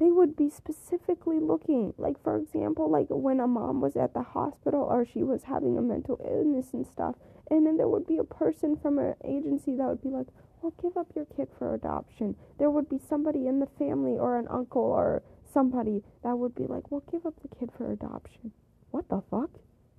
They 0.02 0.10
would 0.10 0.36
be 0.36 0.50
specifically 0.50 1.38
looking 1.38 1.94
like 1.96 2.20
for 2.22 2.36
example 2.36 2.90
like 2.90 3.06
when 3.08 3.38
a 3.38 3.46
mom 3.46 3.80
was 3.80 3.96
at 3.96 4.12
the 4.14 4.22
hospital 4.22 4.80
or 4.82 5.06
she 5.06 5.22
was 5.22 5.44
having 5.44 5.78
a 5.78 5.82
mental 5.82 6.20
illness 6.24 6.72
and 6.72 6.86
stuff 6.86 7.14
and 7.50 7.66
then 7.66 7.76
there 7.76 7.88
would 7.88 8.06
be 8.06 8.18
a 8.18 8.24
person 8.24 8.76
from 8.76 8.98
an 8.98 9.14
agency 9.24 9.76
that 9.76 9.86
would 9.86 10.02
be 10.02 10.08
like 10.08 10.26
well 10.62 10.72
give 10.80 10.96
up 10.96 11.08
your 11.14 11.24
kid 11.24 11.48
for 11.58 11.74
adoption. 11.74 12.36
There 12.58 12.70
would 12.70 12.88
be 12.88 12.98
somebody 12.98 13.46
in 13.46 13.60
the 13.60 13.66
family 13.66 14.12
or 14.12 14.38
an 14.38 14.46
uncle 14.48 14.82
or 14.82 15.22
somebody 15.52 16.02
that 16.22 16.38
would 16.38 16.54
be 16.54 16.66
like 16.66 16.90
well 16.90 17.02
give 17.10 17.26
up 17.26 17.34
the 17.42 17.54
kid 17.54 17.70
for 17.76 17.92
adoption. 17.92 18.52
What 18.90 19.08
the 19.08 19.22
fuck? 19.30 19.50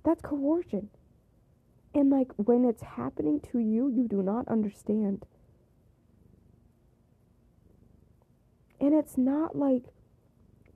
That's 0.04 0.22
coercion. 0.22 0.88
And 1.94 2.10
like 2.10 2.32
when 2.36 2.64
it's 2.64 2.82
happening 2.82 3.40
to 3.52 3.58
you 3.58 3.88
you 3.88 4.08
do 4.08 4.22
not 4.22 4.48
understand. 4.48 5.26
And 8.80 8.94
it's 8.94 9.16
not 9.16 9.56
like 9.56 9.84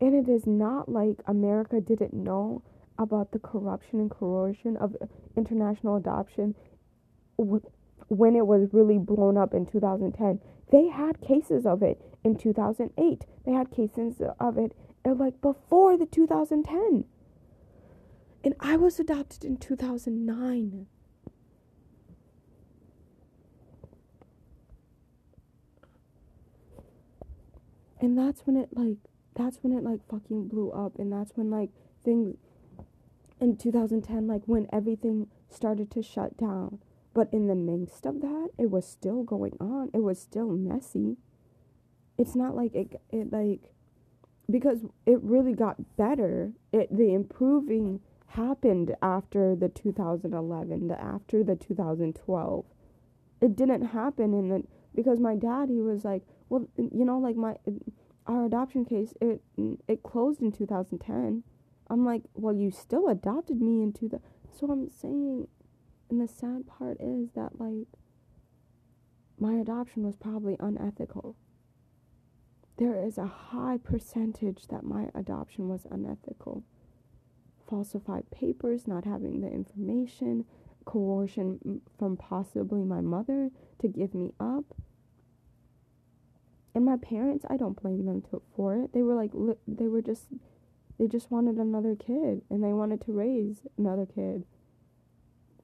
and 0.00 0.14
it 0.14 0.30
is 0.30 0.46
not 0.46 0.88
like 0.88 1.16
America 1.26 1.80
didn't 1.80 2.14
know 2.14 2.62
about 2.98 3.32
the 3.32 3.38
corruption 3.38 4.00
and 4.00 4.10
coercion 4.10 4.76
of 4.76 4.96
international 5.36 5.96
adoption 5.96 6.54
when 7.36 8.34
it 8.36 8.46
was 8.46 8.68
really 8.72 8.98
blown 8.98 9.36
up 9.36 9.54
in 9.54 9.66
2010. 9.66 10.40
They 10.70 10.88
had 10.88 11.20
cases 11.20 11.64
of 11.64 11.82
it 11.82 12.02
in 12.24 12.36
2008. 12.36 13.24
They 13.44 13.52
had 13.52 13.70
cases 13.70 14.20
of 14.38 14.58
it 14.58 14.72
uh, 15.04 15.14
like 15.14 15.40
before 15.40 15.96
the 15.96 16.06
2010. 16.06 17.04
And 18.44 18.54
I 18.60 18.76
was 18.76 18.98
adopted 19.00 19.44
in 19.44 19.56
2009. 19.56 20.86
And 28.00 28.16
that's 28.16 28.42
when 28.46 28.56
it 28.56 28.68
like 28.72 28.98
that's 29.38 29.58
when 29.62 29.72
it 29.72 29.84
like 29.84 30.00
fucking 30.10 30.48
blew 30.48 30.70
up 30.72 30.98
and 30.98 31.12
that's 31.12 31.32
when 31.36 31.50
like 31.50 31.70
things 32.04 32.36
in 33.40 33.56
2010 33.56 34.26
like 34.26 34.42
when 34.46 34.66
everything 34.72 35.28
started 35.48 35.90
to 35.92 36.02
shut 36.02 36.36
down. 36.36 36.80
But 37.14 37.32
in 37.32 37.46
the 37.46 37.54
midst 37.54 38.04
of 38.04 38.20
that 38.20 38.50
it 38.58 38.70
was 38.70 38.86
still 38.86 39.22
going 39.22 39.56
on. 39.60 39.90
It 39.94 40.02
was 40.02 40.20
still 40.20 40.48
messy. 40.48 41.16
It's 42.18 42.34
not 42.34 42.56
like 42.56 42.74
it, 42.74 43.00
it 43.10 43.32
like 43.32 43.60
because 44.50 44.80
it 45.06 45.22
really 45.22 45.54
got 45.54 45.96
better. 45.96 46.52
It 46.72 46.94
the 46.94 47.14
improving 47.14 48.00
happened 48.32 48.94
after 49.00 49.56
the 49.56 49.68
2011 49.68 50.88
the 50.88 51.00
after 51.00 51.42
the 51.42 51.56
2012 51.56 52.64
it 53.40 53.56
didn't 53.56 53.86
happen 53.86 54.34
in 54.34 54.48
the 54.50 54.62
because 54.94 55.18
my 55.18 55.34
dad 55.34 55.70
he 55.70 55.80
was 55.80 56.04
like 56.04 56.22
well 56.50 56.68
you 56.76 57.06
know 57.06 57.18
like 57.18 57.36
my 57.36 57.56
our 58.28 58.44
adoption 58.44 58.84
case 58.84 59.14
it 59.20 59.42
it 59.88 60.02
closed 60.02 60.40
in 60.40 60.52
2010 60.52 61.42
i'm 61.90 62.04
like 62.04 62.22
well 62.34 62.54
you 62.54 62.70
still 62.70 63.08
adopted 63.08 63.60
me 63.60 63.82
into 63.82 64.08
the 64.08 64.20
so 64.50 64.70
i'm 64.70 64.88
saying 64.88 65.48
and 66.10 66.20
the 66.20 66.28
sad 66.28 66.66
part 66.66 66.98
is 67.00 67.30
that 67.34 67.58
like 67.58 67.86
my 69.40 69.54
adoption 69.54 70.02
was 70.04 70.16
probably 70.16 70.56
unethical. 70.58 71.36
There 72.76 72.94
is 72.94 73.18
a 73.18 73.26
high 73.26 73.78
percentage 73.82 74.66
that 74.68 74.84
my 74.84 75.08
adoption 75.14 75.68
was 75.68 75.86
unethical. 75.90 76.64
Falsified 77.68 78.30
papers 78.30 78.88
not 78.88 79.04
having 79.04 79.40
the 79.40 79.48
information 79.48 80.44
coercion 80.84 81.82
from 81.98 82.16
possibly 82.16 82.82
my 82.82 83.00
mother 83.00 83.50
to 83.78 83.88
give 83.88 84.14
me 84.14 84.32
up 84.40 84.74
and 86.74 86.84
my 86.84 86.96
parents, 86.96 87.44
I 87.48 87.56
don't 87.56 87.80
blame 87.80 88.06
them 88.06 88.22
to, 88.30 88.42
for 88.54 88.76
it. 88.76 88.92
They 88.92 89.02
were 89.02 89.14
like, 89.14 89.30
li- 89.34 89.56
they 89.66 89.88
were 89.88 90.02
just, 90.02 90.26
they 90.98 91.06
just 91.06 91.30
wanted 91.30 91.56
another 91.56 91.96
kid 91.96 92.42
and 92.50 92.62
they 92.62 92.72
wanted 92.72 93.00
to 93.02 93.12
raise 93.12 93.62
another 93.76 94.06
kid. 94.06 94.44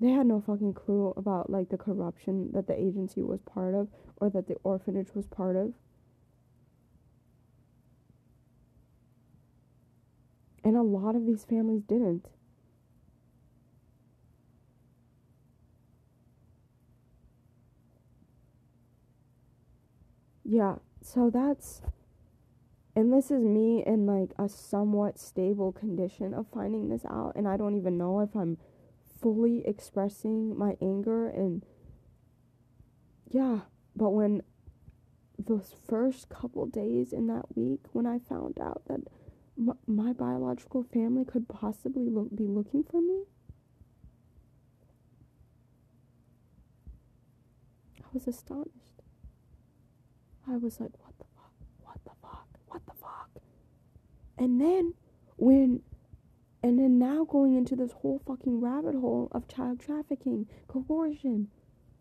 They 0.01 0.11
had 0.11 0.27
no 0.27 0.41
fucking 0.41 0.75
clue 0.75 1.15
about 1.17 1.51
like 1.51 1.69
the 1.69 1.79
corruption 1.79 2.51
that 2.53 2.67
the 2.67 2.79
agency 2.79 3.23
was 3.23 3.41
part 3.43 3.75
of 3.75 3.89
or 4.17 4.29
that 4.31 4.49
the 4.49 4.57
orphanage 4.65 5.15
was 5.15 5.27
part 5.27 5.57
of. 5.57 5.75
And 10.65 10.77
a 10.77 10.83
lot 10.83 11.15
of 11.15 11.27
these 11.27 11.45
families 11.45 11.83
didn't. 11.83 12.27
Yeah, 20.45 20.77
so 21.05 21.29
that's 21.31 21.83
and 22.97 23.13
this 23.13 23.31
is 23.31 23.45
me 23.45 23.85
in 23.87 24.07
like 24.07 24.31
a 24.39 24.49
somewhat 24.49 25.19
stable 25.19 25.71
condition 25.71 26.33
of 26.33 26.47
finding 26.53 26.89
this 26.89 27.05
out 27.05 27.33
and 27.37 27.47
I 27.47 27.59
don't 27.59 27.77
even 27.77 27.99
know 27.99 28.21
if 28.21 28.35
I'm 28.35 28.57
fully 29.21 29.63
expressing 29.67 30.57
my 30.57 30.77
anger 30.81 31.29
and 31.29 31.63
yeah, 33.29 33.61
but 33.95 34.11
when 34.11 34.43
those 35.39 35.75
first 35.87 36.31
couple 36.31 36.65
days 36.67 37.13
in 37.13 37.27
that 37.27 37.55
week 37.55 37.81
when 37.93 38.07
I 38.07 38.19
found 38.19 38.59
out 38.59 38.83
that 38.89 39.01
my 39.87 40.13
biological 40.15 40.85
family 40.85 41.25
could 41.25 41.49
possibly 41.49 42.09
lo- 42.09 42.31
be 42.35 42.47
looking 42.47 42.83
for 42.83 43.03
me 43.03 43.25
I 48.03 48.07
was 48.13 48.27
astonished. 48.27 48.94
I 50.51 50.57
was 50.57 50.81
like, 50.81 50.93
what 51.01 51.17
the 51.19 51.25
fuck? 51.35 51.53
What 51.83 51.99
the 52.05 52.11
fuck? 52.23 52.47
What 52.67 52.87
the 52.87 52.93
fuck? 53.01 53.31
And 54.39 54.61
then 54.61 54.95
when 55.37 55.83
and 56.63 56.79
then 56.79 56.99
now 56.99 57.25
going 57.25 57.55
into 57.55 57.77
this 57.77 57.93
whole 57.93 58.23
fucking 58.27 58.61
rabbit 58.61 58.95
hole 58.95 59.29
of 59.33 59.47
child 59.49 59.81
trafficking, 59.81 60.47
coercion, 60.67 61.49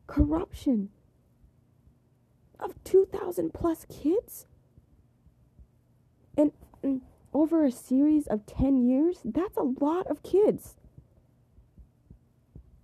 corruption 0.08 0.90
of 2.60 2.82
2000 2.86 3.54
plus 3.54 3.86
kids 3.90 4.46
and, 6.38 6.52
and 6.82 7.02
over 7.34 7.66
a 7.66 7.72
series 7.72 8.26
of 8.28 8.46
10 8.46 8.78
years, 8.78 9.20
that's 9.26 9.58
a 9.58 9.64
lot 9.64 10.08
of 10.08 10.24
kids 10.24 10.76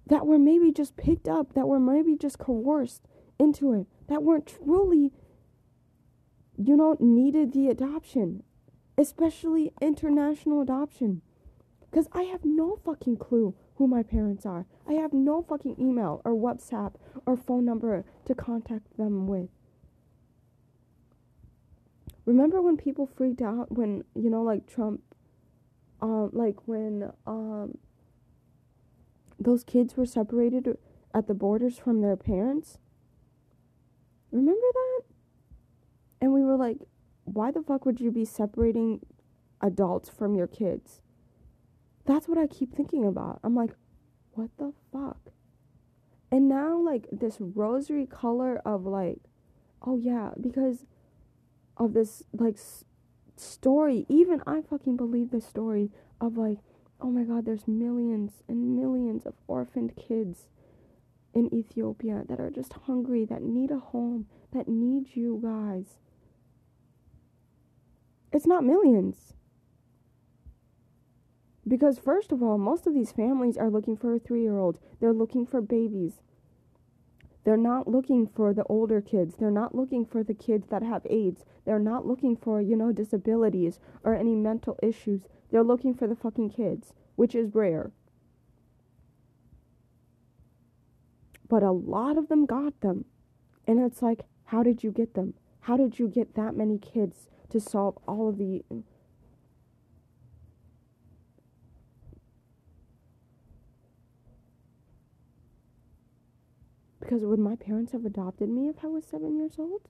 that 0.07 0.25
were 0.25 0.39
maybe 0.39 0.71
just 0.71 0.97
picked 0.97 1.27
up, 1.27 1.53
that 1.53 1.67
were 1.67 1.79
maybe 1.79 2.15
just 2.17 2.39
coerced 2.39 3.03
into 3.39 3.73
it, 3.73 3.87
that 4.07 4.23
weren't 4.23 4.47
truly 4.47 5.11
you 6.61 6.75
know, 6.75 6.97
needed 6.99 7.53
the 7.53 7.67
adoption, 7.67 8.43
especially 8.97 9.71
international 9.81 10.61
adoption. 10.61 11.21
Because 11.89 12.07
I 12.11 12.23
have 12.23 12.43
no 12.43 12.75
fucking 12.83 13.17
clue 13.17 13.55
who 13.75 13.87
my 13.87 14.03
parents 14.03 14.45
are. 14.45 14.65
I 14.87 14.93
have 14.93 15.13
no 15.13 15.41
fucking 15.41 15.77
email 15.79 16.21
or 16.25 16.33
WhatsApp 16.33 16.95
or 17.25 17.37
phone 17.37 17.65
number 17.65 18.03
to 18.25 18.35
contact 18.35 18.97
them 18.97 19.25
with. 19.25 19.49
Remember 22.25 22.61
when 22.61 22.77
people 22.77 23.07
freaked 23.07 23.41
out 23.41 23.71
when, 23.71 24.03
you 24.13 24.29
know, 24.29 24.43
like 24.43 24.67
Trump, 24.67 25.01
um, 26.01 26.29
like 26.33 26.67
when, 26.67 27.11
um, 27.25 27.77
those 29.39 29.63
kids 29.63 29.95
were 29.95 30.05
separated 30.05 30.77
at 31.13 31.27
the 31.27 31.33
borders 31.33 31.79
from 31.79 32.01
their 32.01 32.17
parents? 32.17 32.77
Remember 34.31 34.67
that? 34.73 34.98
And 36.21 36.33
we 36.33 36.43
were 36.43 36.57
like, 36.57 36.77
why 37.23 37.51
the 37.51 37.61
fuck 37.61 37.85
would 37.85 37.99
you 37.99 38.11
be 38.11 38.25
separating 38.25 39.01
adults 39.61 40.09
from 40.09 40.35
your 40.35 40.47
kids? 40.47 41.01
That's 42.05 42.27
what 42.27 42.37
I 42.37 42.47
keep 42.47 42.73
thinking 42.75 43.05
about. 43.05 43.39
I'm 43.43 43.55
like, 43.55 43.71
what 44.33 44.49
the 44.57 44.73
fuck? 44.91 45.31
And 46.31 46.47
now, 46.47 46.77
like, 46.79 47.07
this 47.11 47.37
rosary 47.39 48.05
color 48.05 48.61
of, 48.65 48.85
like, 48.85 49.19
oh 49.81 49.97
yeah, 49.97 50.31
because 50.39 50.85
of 51.77 51.93
this, 51.93 52.23
like, 52.33 52.55
s- 52.55 52.83
story. 53.35 54.05
Even 54.09 54.41
I 54.45 54.61
fucking 54.61 54.97
believe 54.97 55.31
the 55.31 55.41
story 55.41 55.91
of, 56.19 56.37
like, 56.37 56.59
oh 57.01 57.09
my 57.09 57.23
god, 57.23 57.45
there's 57.45 57.67
millions 57.67 58.43
and 58.47 58.75
millions 58.75 59.25
of 59.25 59.35
orphaned 59.47 59.95
kids 59.95 60.49
in 61.33 61.53
Ethiopia 61.53 62.23
that 62.27 62.39
are 62.39 62.49
just 62.49 62.73
hungry, 62.73 63.25
that 63.25 63.41
need 63.41 63.71
a 63.71 63.79
home, 63.79 64.27
that 64.51 64.67
need 64.67 65.15
you 65.15 65.39
guys. 65.41 65.97
It's 68.31 68.47
not 68.47 68.63
millions. 68.63 69.33
Because, 71.67 71.99
first 71.99 72.31
of 72.31 72.41
all, 72.41 72.57
most 72.57 72.87
of 72.87 72.93
these 72.93 73.11
families 73.11 73.57
are 73.57 73.69
looking 73.69 73.95
for 73.95 74.13
a 74.13 74.19
three 74.19 74.41
year 74.41 74.57
old. 74.57 74.79
They're 74.99 75.13
looking 75.13 75.45
for 75.45 75.61
babies. 75.61 76.21
They're 77.43 77.57
not 77.57 77.87
looking 77.87 78.27
for 78.27 78.53
the 78.53 78.63
older 78.65 79.01
kids. 79.01 79.35
They're 79.35 79.51
not 79.51 79.73
looking 79.73 80.05
for 80.05 80.23
the 80.23 80.33
kids 80.33 80.67
that 80.69 80.83
have 80.83 81.05
AIDS. 81.09 81.45
They're 81.65 81.79
not 81.79 82.05
looking 82.05 82.35
for, 82.35 82.61
you 82.61 82.75
know, 82.75 82.91
disabilities 82.91 83.79
or 84.03 84.13
any 84.13 84.35
mental 84.35 84.77
issues. 84.83 85.27
They're 85.49 85.63
looking 85.63 85.93
for 85.93 86.07
the 86.07 86.15
fucking 86.15 86.51
kids, 86.51 86.93
which 87.15 87.35
is 87.35 87.55
rare. 87.55 87.91
But 91.47 91.63
a 91.63 91.71
lot 91.71 92.17
of 92.17 92.27
them 92.29 92.45
got 92.45 92.81
them. 92.81 93.05
And 93.65 93.79
it's 93.79 94.01
like, 94.01 94.25
how 94.45 94.63
did 94.63 94.83
you 94.83 94.91
get 94.91 95.13
them? 95.13 95.33
How 95.61 95.77
did 95.77 95.97
you 95.97 96.07
get 96.07 96.35
that 96.35 96.55
many 96.55 96.77
kids 96.77 97.27
to 97.49 97.59
solve 97.59 97.97
all 98.07 98.29
of 98.29 98.37
the 98.37 98.63
because 107.09 107.23
would 107.23 107.39
my 107.39 107.55
parents 107.55 107.91
have 107.91 108.05
adopted 108.05 108.49
me 108.49 108.69
if 108.69 108.83
I 108.83 108.87
was 108.87 109.03
seven 109.03 109.35
years 109.35 109.53
old? 109.57 109.81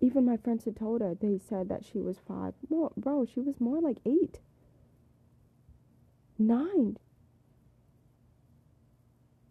Even 0.00 0.24
my 0.24 0.36
friend 0.36 0.60
Satoda, 0.60 1.18
they 1.18 1.36
said 1.36 1.68
that 1.68 1.84
she 1.84 1.98
was 1.98 2.18
five. 2.26 2.54
More, 2.68 2.92
bro, 2.96 3.26
she 3.26 3.40
was 3.40 3.60
more 3.60 3.80
like 3.80 3.98
eight, 4.06 4.38
nine. 6.38 6.96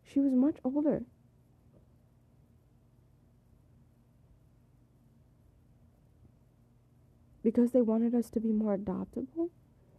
She 0.04 0.20
was 0.20 0.34
much 0.34 0.58
older. 0.64 1.04
Because 7.44 7.72
they 7.72 7.82
wanted 7.82 8.14
us 8.14 8.30
to 8.32 8.40
be 8.40 8.52
more 8.52 8.78
adoptable. 8.78 9.50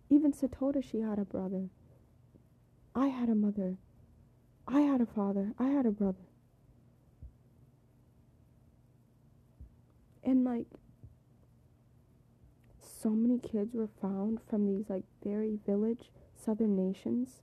Even 0.08 0.32
Satoda, 0.32 0.82
she 0.82 1.00
had 1.00 1.18
a 1.18 1.24
brother. 1.24 1.68
I 2.94 3.06
had 3.06 3.28
a 3.28 3.34
mother. 3.34 3.76
I 4.66 4.80
had 4.80 5.00
a 5.00 5.06
father. 5.06 5.52
I 5.58 5.68
had 5.68 5.86
a 5.86 5.90
brother. 5.90 6.18
And 10.22 10.44
like 10.44 10.66
so 12.80 13.10
many 13.10 13.38
kids 13.38 13.74
were 13.74 13.88
found 14.02 14.40
from 14.48 14.66
these 14.66 14.90
like 14.90 15.04
very 15.24 15.58
village 15.64 16.10
southern 16.36 16.76
nations. 16.76 17.40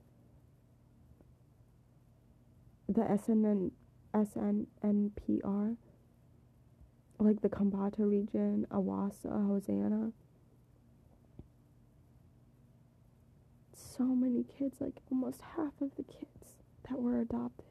The 2.88 3.02
SNN 3.02 3.72
SNNPR 4.14 5.76
like 7.18 7.40
the 7.42 7.48
Kambata 7.48 8.08
region, 8.08 8.66
Awasa, 8.70 9.46
Hosanna. 9.46 10.12
So 13.74 14.04
many 14.04 14.44
kids, 14.44 14.80
like 14.80 15.00
almost 15.10 15.40
half 15.56 15.72
of 15.80 15.96
the 15.96 16.04
kids 16.04 16.62
that 16.88 17.00
were 17.00 17.20
adopted. 17.20 17.64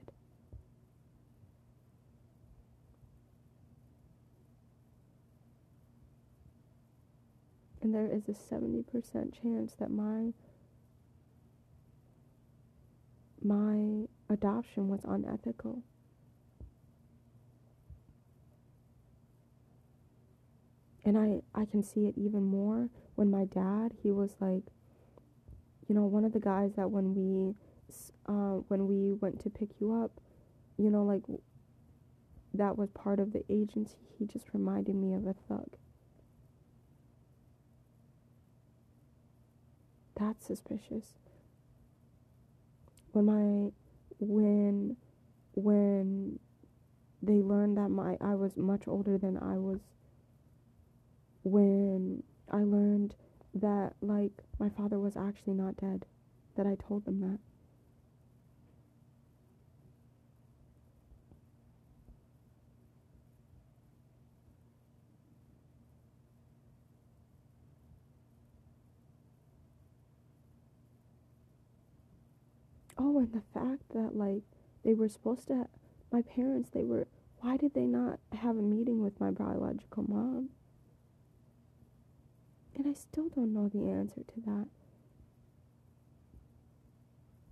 And 7.82 7.94
there 7.94 8.08
is 8.08 8.28
a 8.28 8.34
70% 8.34 9.42
chance 9.42 9.74
that 9.76 9.90
my 9.90 10.34
my 13.42 14.08
adoption 14.30 14.90
was 14.90 15.06
unethical. 15.06 15.84
And 21.08 21.18
I 21.18 21.42
I 21.56 21.66
can 21.66 21.82
see 21.82 22.06
it 22.06 22.14
even 22.16 22.44
more 22.44 22.90
when 23.16 23.32
my 23.32 23.46
dad, 23.46 23.94
he 24.04 24.12
was 24.12 24.36
like 24.40 24.64
you 25.88 25.96
know, 25.96 26.04
one 26.04 26.26
of 26.26 26.34
the 26.34 26.40
guys 26.40 26.74
that 26.76 26.92
when 26.92 27.16
we 27.16 27.56
uh, 28.28 28.60
when 28.68 28.88
we 28.88 29.14
went 29.14 29.40
to 29.42 29.50
pick 29.50 29.70
you 29.80 29.94
up, 29.94 30.12
you 30.78 30.90
know, 30.90 31.04
like 31.04 31.24
that 32.54 32.78
was 32.78 32.90
part 32.92 33.20
of 33.20 33.32
the 33.32 33.44
agency. 33.50 33.96
He 34.20 34.26
just 34.26 34.48
reminded 34.54 34.96
me 34.96 35.14
of 35.14 35.26
a 35.26 35.34
thug. 35.48 35.70
That's 40.20 40.46
suspicious. 40.46 41.14
When 43.14 43.26
my 43.26 43.72
when 44.20 44.98
when 45.54 46.40
they 47.22 47.42
learned 47.42 47.78
that 47.78 47.90
my 47.90 48.18
I 48.20 48.36
was 48.36 48.58
much 48.58 48.88
older 48.88 49.18
than 49.18 49.38
I 49.38 49.58
was 49.58 49.80
when 51.48 52.24
I 52.52 52.64
learned 52.64 53.16
that 53.54 53.94
like 54.02 54.44
my 54.60 54.70
father 54.70 55.00
was 55.00 55.16
actually 55.18 55.54
not 55.54 55.78
dead 55.78 56.06
that 56.56 56.68
I 56.68 56.76
told 56.76 57.06
them 57.06 57.20
that 57.22 57.40
Oh, 72.98 73.20
and 73.20 73.32
the 73.32 73.42
fact 73.54 73.90
that 73.94 74.16
like 74.16 74.44
they 74.84 74.94
were 74.94 75.10
supposed 75.10 75.48
to, 75.48 75.68
my 76.12 76.22
parents, 76.22 76.70
they 76.70 76.84
were. 76.84 77.08
Why 77.40 77.58
did 77.58 77.74
they 77.74 77.86
not 77.86 78.20
have 78.34 78.58
a 78.58 78.62
meeting 78.62 79.02
with 79.04 79.20
my 79.20 79.30
biological 79.32 80.04
mom? 80.08 80.50
And 82.78 82.88
I 82.88 82.94
still 82.94 83.30
don't 83.30 83.54
know 83.54 83.68
the 83.68 83.90
answer 83.90 84.22
to 84.22 84.42
that. 84.46 84.68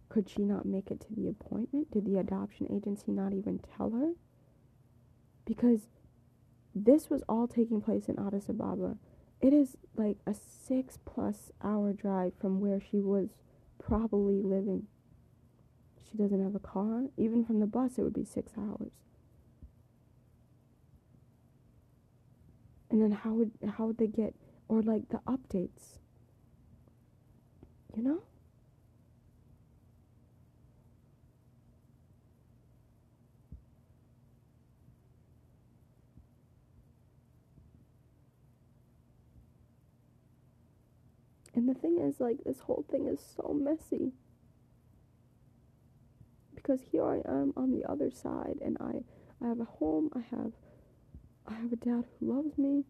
Could 0.08 0.30
she 0.30 0.44
not 0.44 0.66
make 0.66 0.92
it 0.92 1.02
to 1.02 1.08
the 1.16 1.28
appointment? 1.28 1.92
Did 1.92 2.06
the 2.06 2.20
adoption 2.20 2.68
agency 2.72 3.12
not 3.12 3.34
even 3.34 3.60
tell 3.76 3.90
her? 3.90 4.14
Because 5.46 5.82
this 6.76 7.10
was 7.10 7.24
all 7.28 7.48
taking 7.48 7.82
place 7.82 8.08
in 8.08 8.20
Addis 8.20 8.50
Ababa. 8.50 8.98
It 9.42 9.52
is 9.52 9.78
like 9.96 10.18
a 10.28 10.34
six 10.34 11.00
plus 11.06 11.52
hour 11.64 11.92
drive 11.92 12.34
from 12.40 12.60
where 12.60 12.80
she 12.80 13.00
was 13.02 13.30
probably 13.80 14.42
living. 14.42 14.88
She 16.10 16.18
doesn't 16.18 16.44
have 16.44 16.56
a 16.56 16.60
car. 16.60 17.06
Even 17.18 17.44
from 17.44 17.60
the 17.60 17.66
bus, 17.66 17.98
it 17.98 18.04
would 18.04 18.14
be 18.14 18.26
six 18.26 18.54
hours. 18.58 18.92
And 22.90 23.02
then 23.02 23.12
how 23.12 23.32
would 23.34 23.52
how 23.78 23.88
would 23.88 23.98
they 23.98 24.08
get 24.08 24.34
or 24.68 24.82
like 24.82 25.10
the 25.10 25.20
updates? 25.28 26.00
You 27.96 28.04
know? 28.04 28.24
And 41.54 41.70
the 41.70 41.74
thing 41.74 42.00
is, 42.00 42.20
like, 42.20 42.44
this 42.44 42.60
whole 42.60 42.84
thing 42.92 43.08
is 43.08 43.20
so 43.38 43.54
messy 43.54 44.12
because 46.66 46.82
here 46.92 47.06
I 47.06 47.18
am 47.30 47.54
on 47.56 47.72
the 47.72 47.86
other 47.86 48.10
side 48.10 48.58
and 48.64 48.76
I 48.80 49.04
I 49.44 49.50
have 49.50 49.60
a 49.60 49.66
home, 49.66 50.10
I 50.16 50.22
have 50.36 50.52
I 51.48 51.54
have 51.54 51.72
a 51.72 51.76
dad 51.76 52.06
who 52.20 52.34
loves 52.34 52.58
me. 52.58 52.86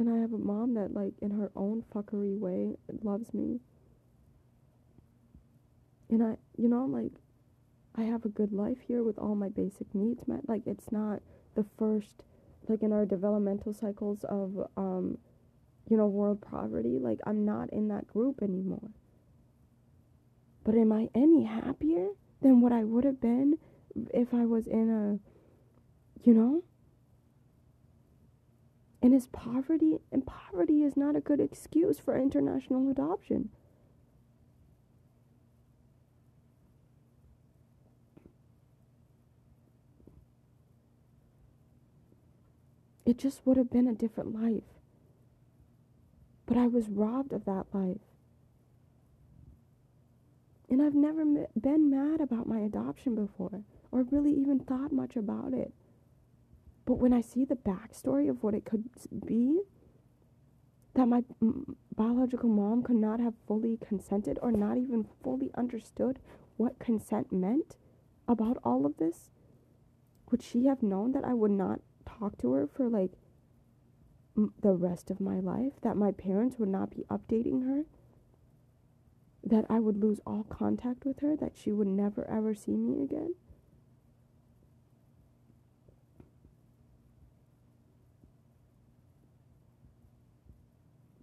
And 0.00 0.08
I 0.08 0.16
have 0.18 0.32
a 0.32 0.38
mom 0.38 0.72
that 0.74 0.94
like 0.94 1.12
in 1.20 1.30
her 1.30 1.52
own 1.54 1.84
fuckery 1.94 2.36
way 2.36 2.74
loves 3.02 3.34
me. 3.34 3.60
And 6.08 6.22
I 6.22 6.36
you 6.56 6.68
know 6.68 6.86
like 6.86 7.12
I 7.94 8.02
have 8.04 8.24
a 8.24 8.30
good 8.30 8.52
life 8.52 8.78
here 8.88 9.02
with 9.02 9.18
all 9.18 9.34
my 9.34 9.50
basic 9.50 9.94
needs 9.94 10.26
met. 10.26 10.48
Like 10.48 10.66
it's 10.66 10.90
not 10.90 11.20
the 11.54 11.66
first 11.78 12.22
like 12.66 12.82
in 12.82 12.92
our 12.92 13.04
developmental 13.04 13.74
cycles 13.74 14.24
of 14.24 14.66
um 14.76 15.18
you 15.88 15.98
know 15.98 16.06
world 16.06 16.40
poverty 16.40 16.98
like 16.98 17.18
I'm 17.26 17.44
not 17.44 17.70
in 17.70 17.88
that 17.88 18.06
group 18.08 18.42
anymore. 18.42 18.90
But 20.64 20.76
am 20.76 20.92
I 20.92 21.10
any 21.14 21.44
happier 21.44 22.08
than 22.40 22.62
what 22.62 22.72
I 22.72 22.84
would 22.84 23.04
have 23.04 23.20
been 23.20 23.58
if 24.14 24.32
I 24.32 24.46
was 24.46 24.66
in 24.66 24.88
a, 24.88 26.26
you 26.26 26.34
know? 26.34 26.62
And 29.02 29.14
is 29.14 29.26
poverty, 29.28 29.98
and 30.12 30.26
poverty 30.26 30.82
is 30.82 30.96
not 30.96 31.16
a 31.16 31.20
good 31.20 31.40
excuse 31.40 31.98
for 31.98 32.18
international 32.18 32.90
adoption. 32.90 33.48
It 43.06 43.18
just 43.18 43.44
would 43.44 43.56
have 43.56 43.70
been 43.70 43.88
a 43.88 43.94
different 43.94 44.34
life. 44.40 44.62
But 46.46 46.56
I 46.56 46.68
was 46.68 46.88
robbed 46.88 47.32
of 47.32 47.44
that 47.44 47.66
life. 47.72 48.00
And 50.68 50.80
I've 50.80 50.94
never 50.94 51.24
been 51.60 51.90
mad 51.90 52.20
about 52.20 52.46
my 52.46 52.60
adoption 52.60 53.16
before 53.16 53.62
or 53.90 54.02
really 54.02 54.32
even 54.32 54.60
thought 54.60 54.92
much 54.92 55.16
about 55.16 55.52
it. 55.52 55.72
But 56.84 56.94
when 56.94 57.12
I 57.12 57.20
see 57.20 57.44
the 57.44 57.56
backstory 57.56 58.28
of 58.28 58.42
what 58.42 58.54
it 58.54 58.64
could 58.64 58.84
be, 59.24 59.62
that 60.94 61.06
my 61.06 61.22
biological 61.94 62.48
mom 62.48 62.82
could 62.82 62.96
not 62.96 63.20
have 63.20 63.34
fully 63.46 63.76
consented 63.76 64.38
or 64.42 64.50
not 64.50 64.76
even 64.76 65.06
fully 65.22 65.50
understood 65.54 66.18
what 66.56 66.78
consent 66.78 67.32
meant 67.32 67.76
about 68.26 68.58
all 68.64 68.84
of 68.86 68.96
this, 68.96 69.30
would 70.30 70.42
she 70.42 70.66
have 70.66 70.82
known 70.82 71.12
that 71.12 71.24
I 71.24 71.34
would 71.34 71.50
not 71.50 71.80
talk 72.06 72.38
to 72.38 72.52
her 72.52 72.66
for 72.66 72.88
like 72.88 73.12
m- 74.36 74.52
the 74.60 74.72
rest 74.72 75.10
of 75.10 75.20
my 75.20 75.38
life? 75.40 75.80
That 75.82 75.96
my 75.96 76.12
parents 76.12 76.58
would 76.58 76.68
not 76.68 76.90
be 76.90 77.04
updating 77.10 77.64
her? 77.64 77.84
that 79.42 79.66
I 79.68 79.80
would 79.80 79.96
lose 79.96 80.20
all 80.26 80.44
contact 80.44 81.04
with 81.04 81.20
her, 81.20 81.36
that 81.36 81.56
she 81.56 81.72
would 81.72 81.86
never 81.86 82.28
ever 82.28 82.54
see 82.54 82.76
me 82.76 83.02
again. 83.02 83.34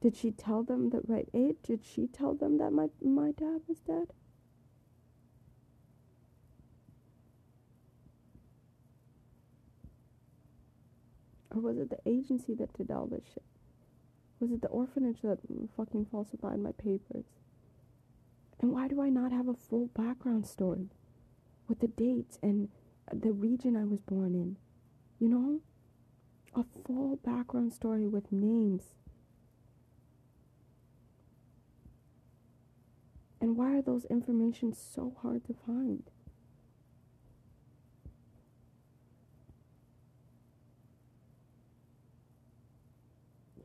Did 0.07 0.15
she 0.15 0.31
tell 0.31 0.63
them 0.63 0.89
the 0.89 1.01
right 1.05 1.27
age? 1.33 1.57
Did 1.63 1.83
she 1.83 2.07
tell 2.07 2.33
them 2.33 2.59
that 2.59 2.71
my 2.71 2.87
my 3.01 3.31
dad 3.31 3.59
was 3.67 3.79
dead? 3.79 4.13
Or 11.53 11.59
was 11.59 11.77
it 11.77 11.89
the 11.89 11.99
agency 12.05 12.53
that 12.53 12.71
did 12.71 12.89
all 12.89 13.07
this 13.07 13.25
shit? 13.33 13.43
Was 14.39 14.53
it 14.53 14.61
the 14.61 14.69
orphanage 14.69 15.23
that 15.23 15.39
fucking 15.75 16.05
falsified 16.05 16.59
my 16.61 16.71
papers? 16.71 17.25
And 18.61 18.71
why 18.71 18.87
do 18.87 19.01
I 19.01 19.09
not 19.09 19.33
have 19.33 19.49
a 19.49 19.53
full 19.55 19.87
background 19.87 20.47
story 20.47 20.87
with 21.67 21.81
the 21.81 21.89
dates 21.89 22.39
and 22.41 22.69
the 23.11 23.33
region 23.33 23.75
I 23.75 23.83
was 23.83 23.99
born 23.99 24.35
in? 24.35 24.55
You 25.19 25.27
know? 25.27 25.59
A 26.55 26.63
full 26.85 27.17
background 27.17 27.73
story 27.73 28.07
with 28.07 28.31
names. 28.31 28.93
And 33.39 33.55
why 33.55 33.77
are 33.77 33.81
those 33.81 34.05
information 34.05 34.73
so 34.73 35.15
hard 35.21 35.45
to 35.45 35.53
find? 35.65 36.03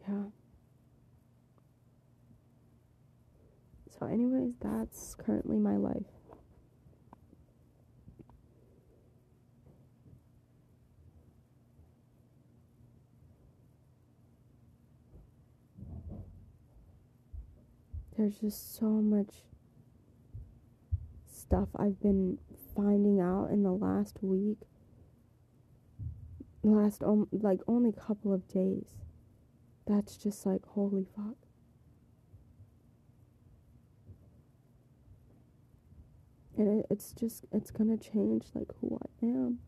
Yeah. 0.09 0.25
So, 3.99 4.07
anyways, 4.07 4.53
that's 4.61 5.15
currently 5.15 5.59
my 5.59 5.77
life. 5.77 6.03
There's 18.17 18.37
just 18.39 18.77
so 18.77 18.87
much 18.87 19.35
stuff 21.53 21.69
I've 21.77 22.01
been 22.01 22.39
finding 22.75 23.21
out 23.21 23.51
in 23.51 23.63
the 23.63 23.73
last 23.73 24.17
week. 24.23 24.57
Last, 26.63 27.03
um, 27.03 27.29
like, 27.31 27.61
only 27.69 27.93
couple 27.93 28.33
of 28.33 28.49
days. 28.49 28.87
That's 29.87 30.17
just 30.17 30.47
like, 30.47 30.65
holy 30.65 31.07
fuck. 31.15 31.37
and 36.57 36.81
it, 36.81 36.87
it's 36.91 37.13
just 37.13 37.47
it's 37.51 37.71
gonna 37.71 37.97
change 37.97 38.45
like 38.55 38.69
who 38.81 38.99
I 39.03 39.25
am 39.27 39.59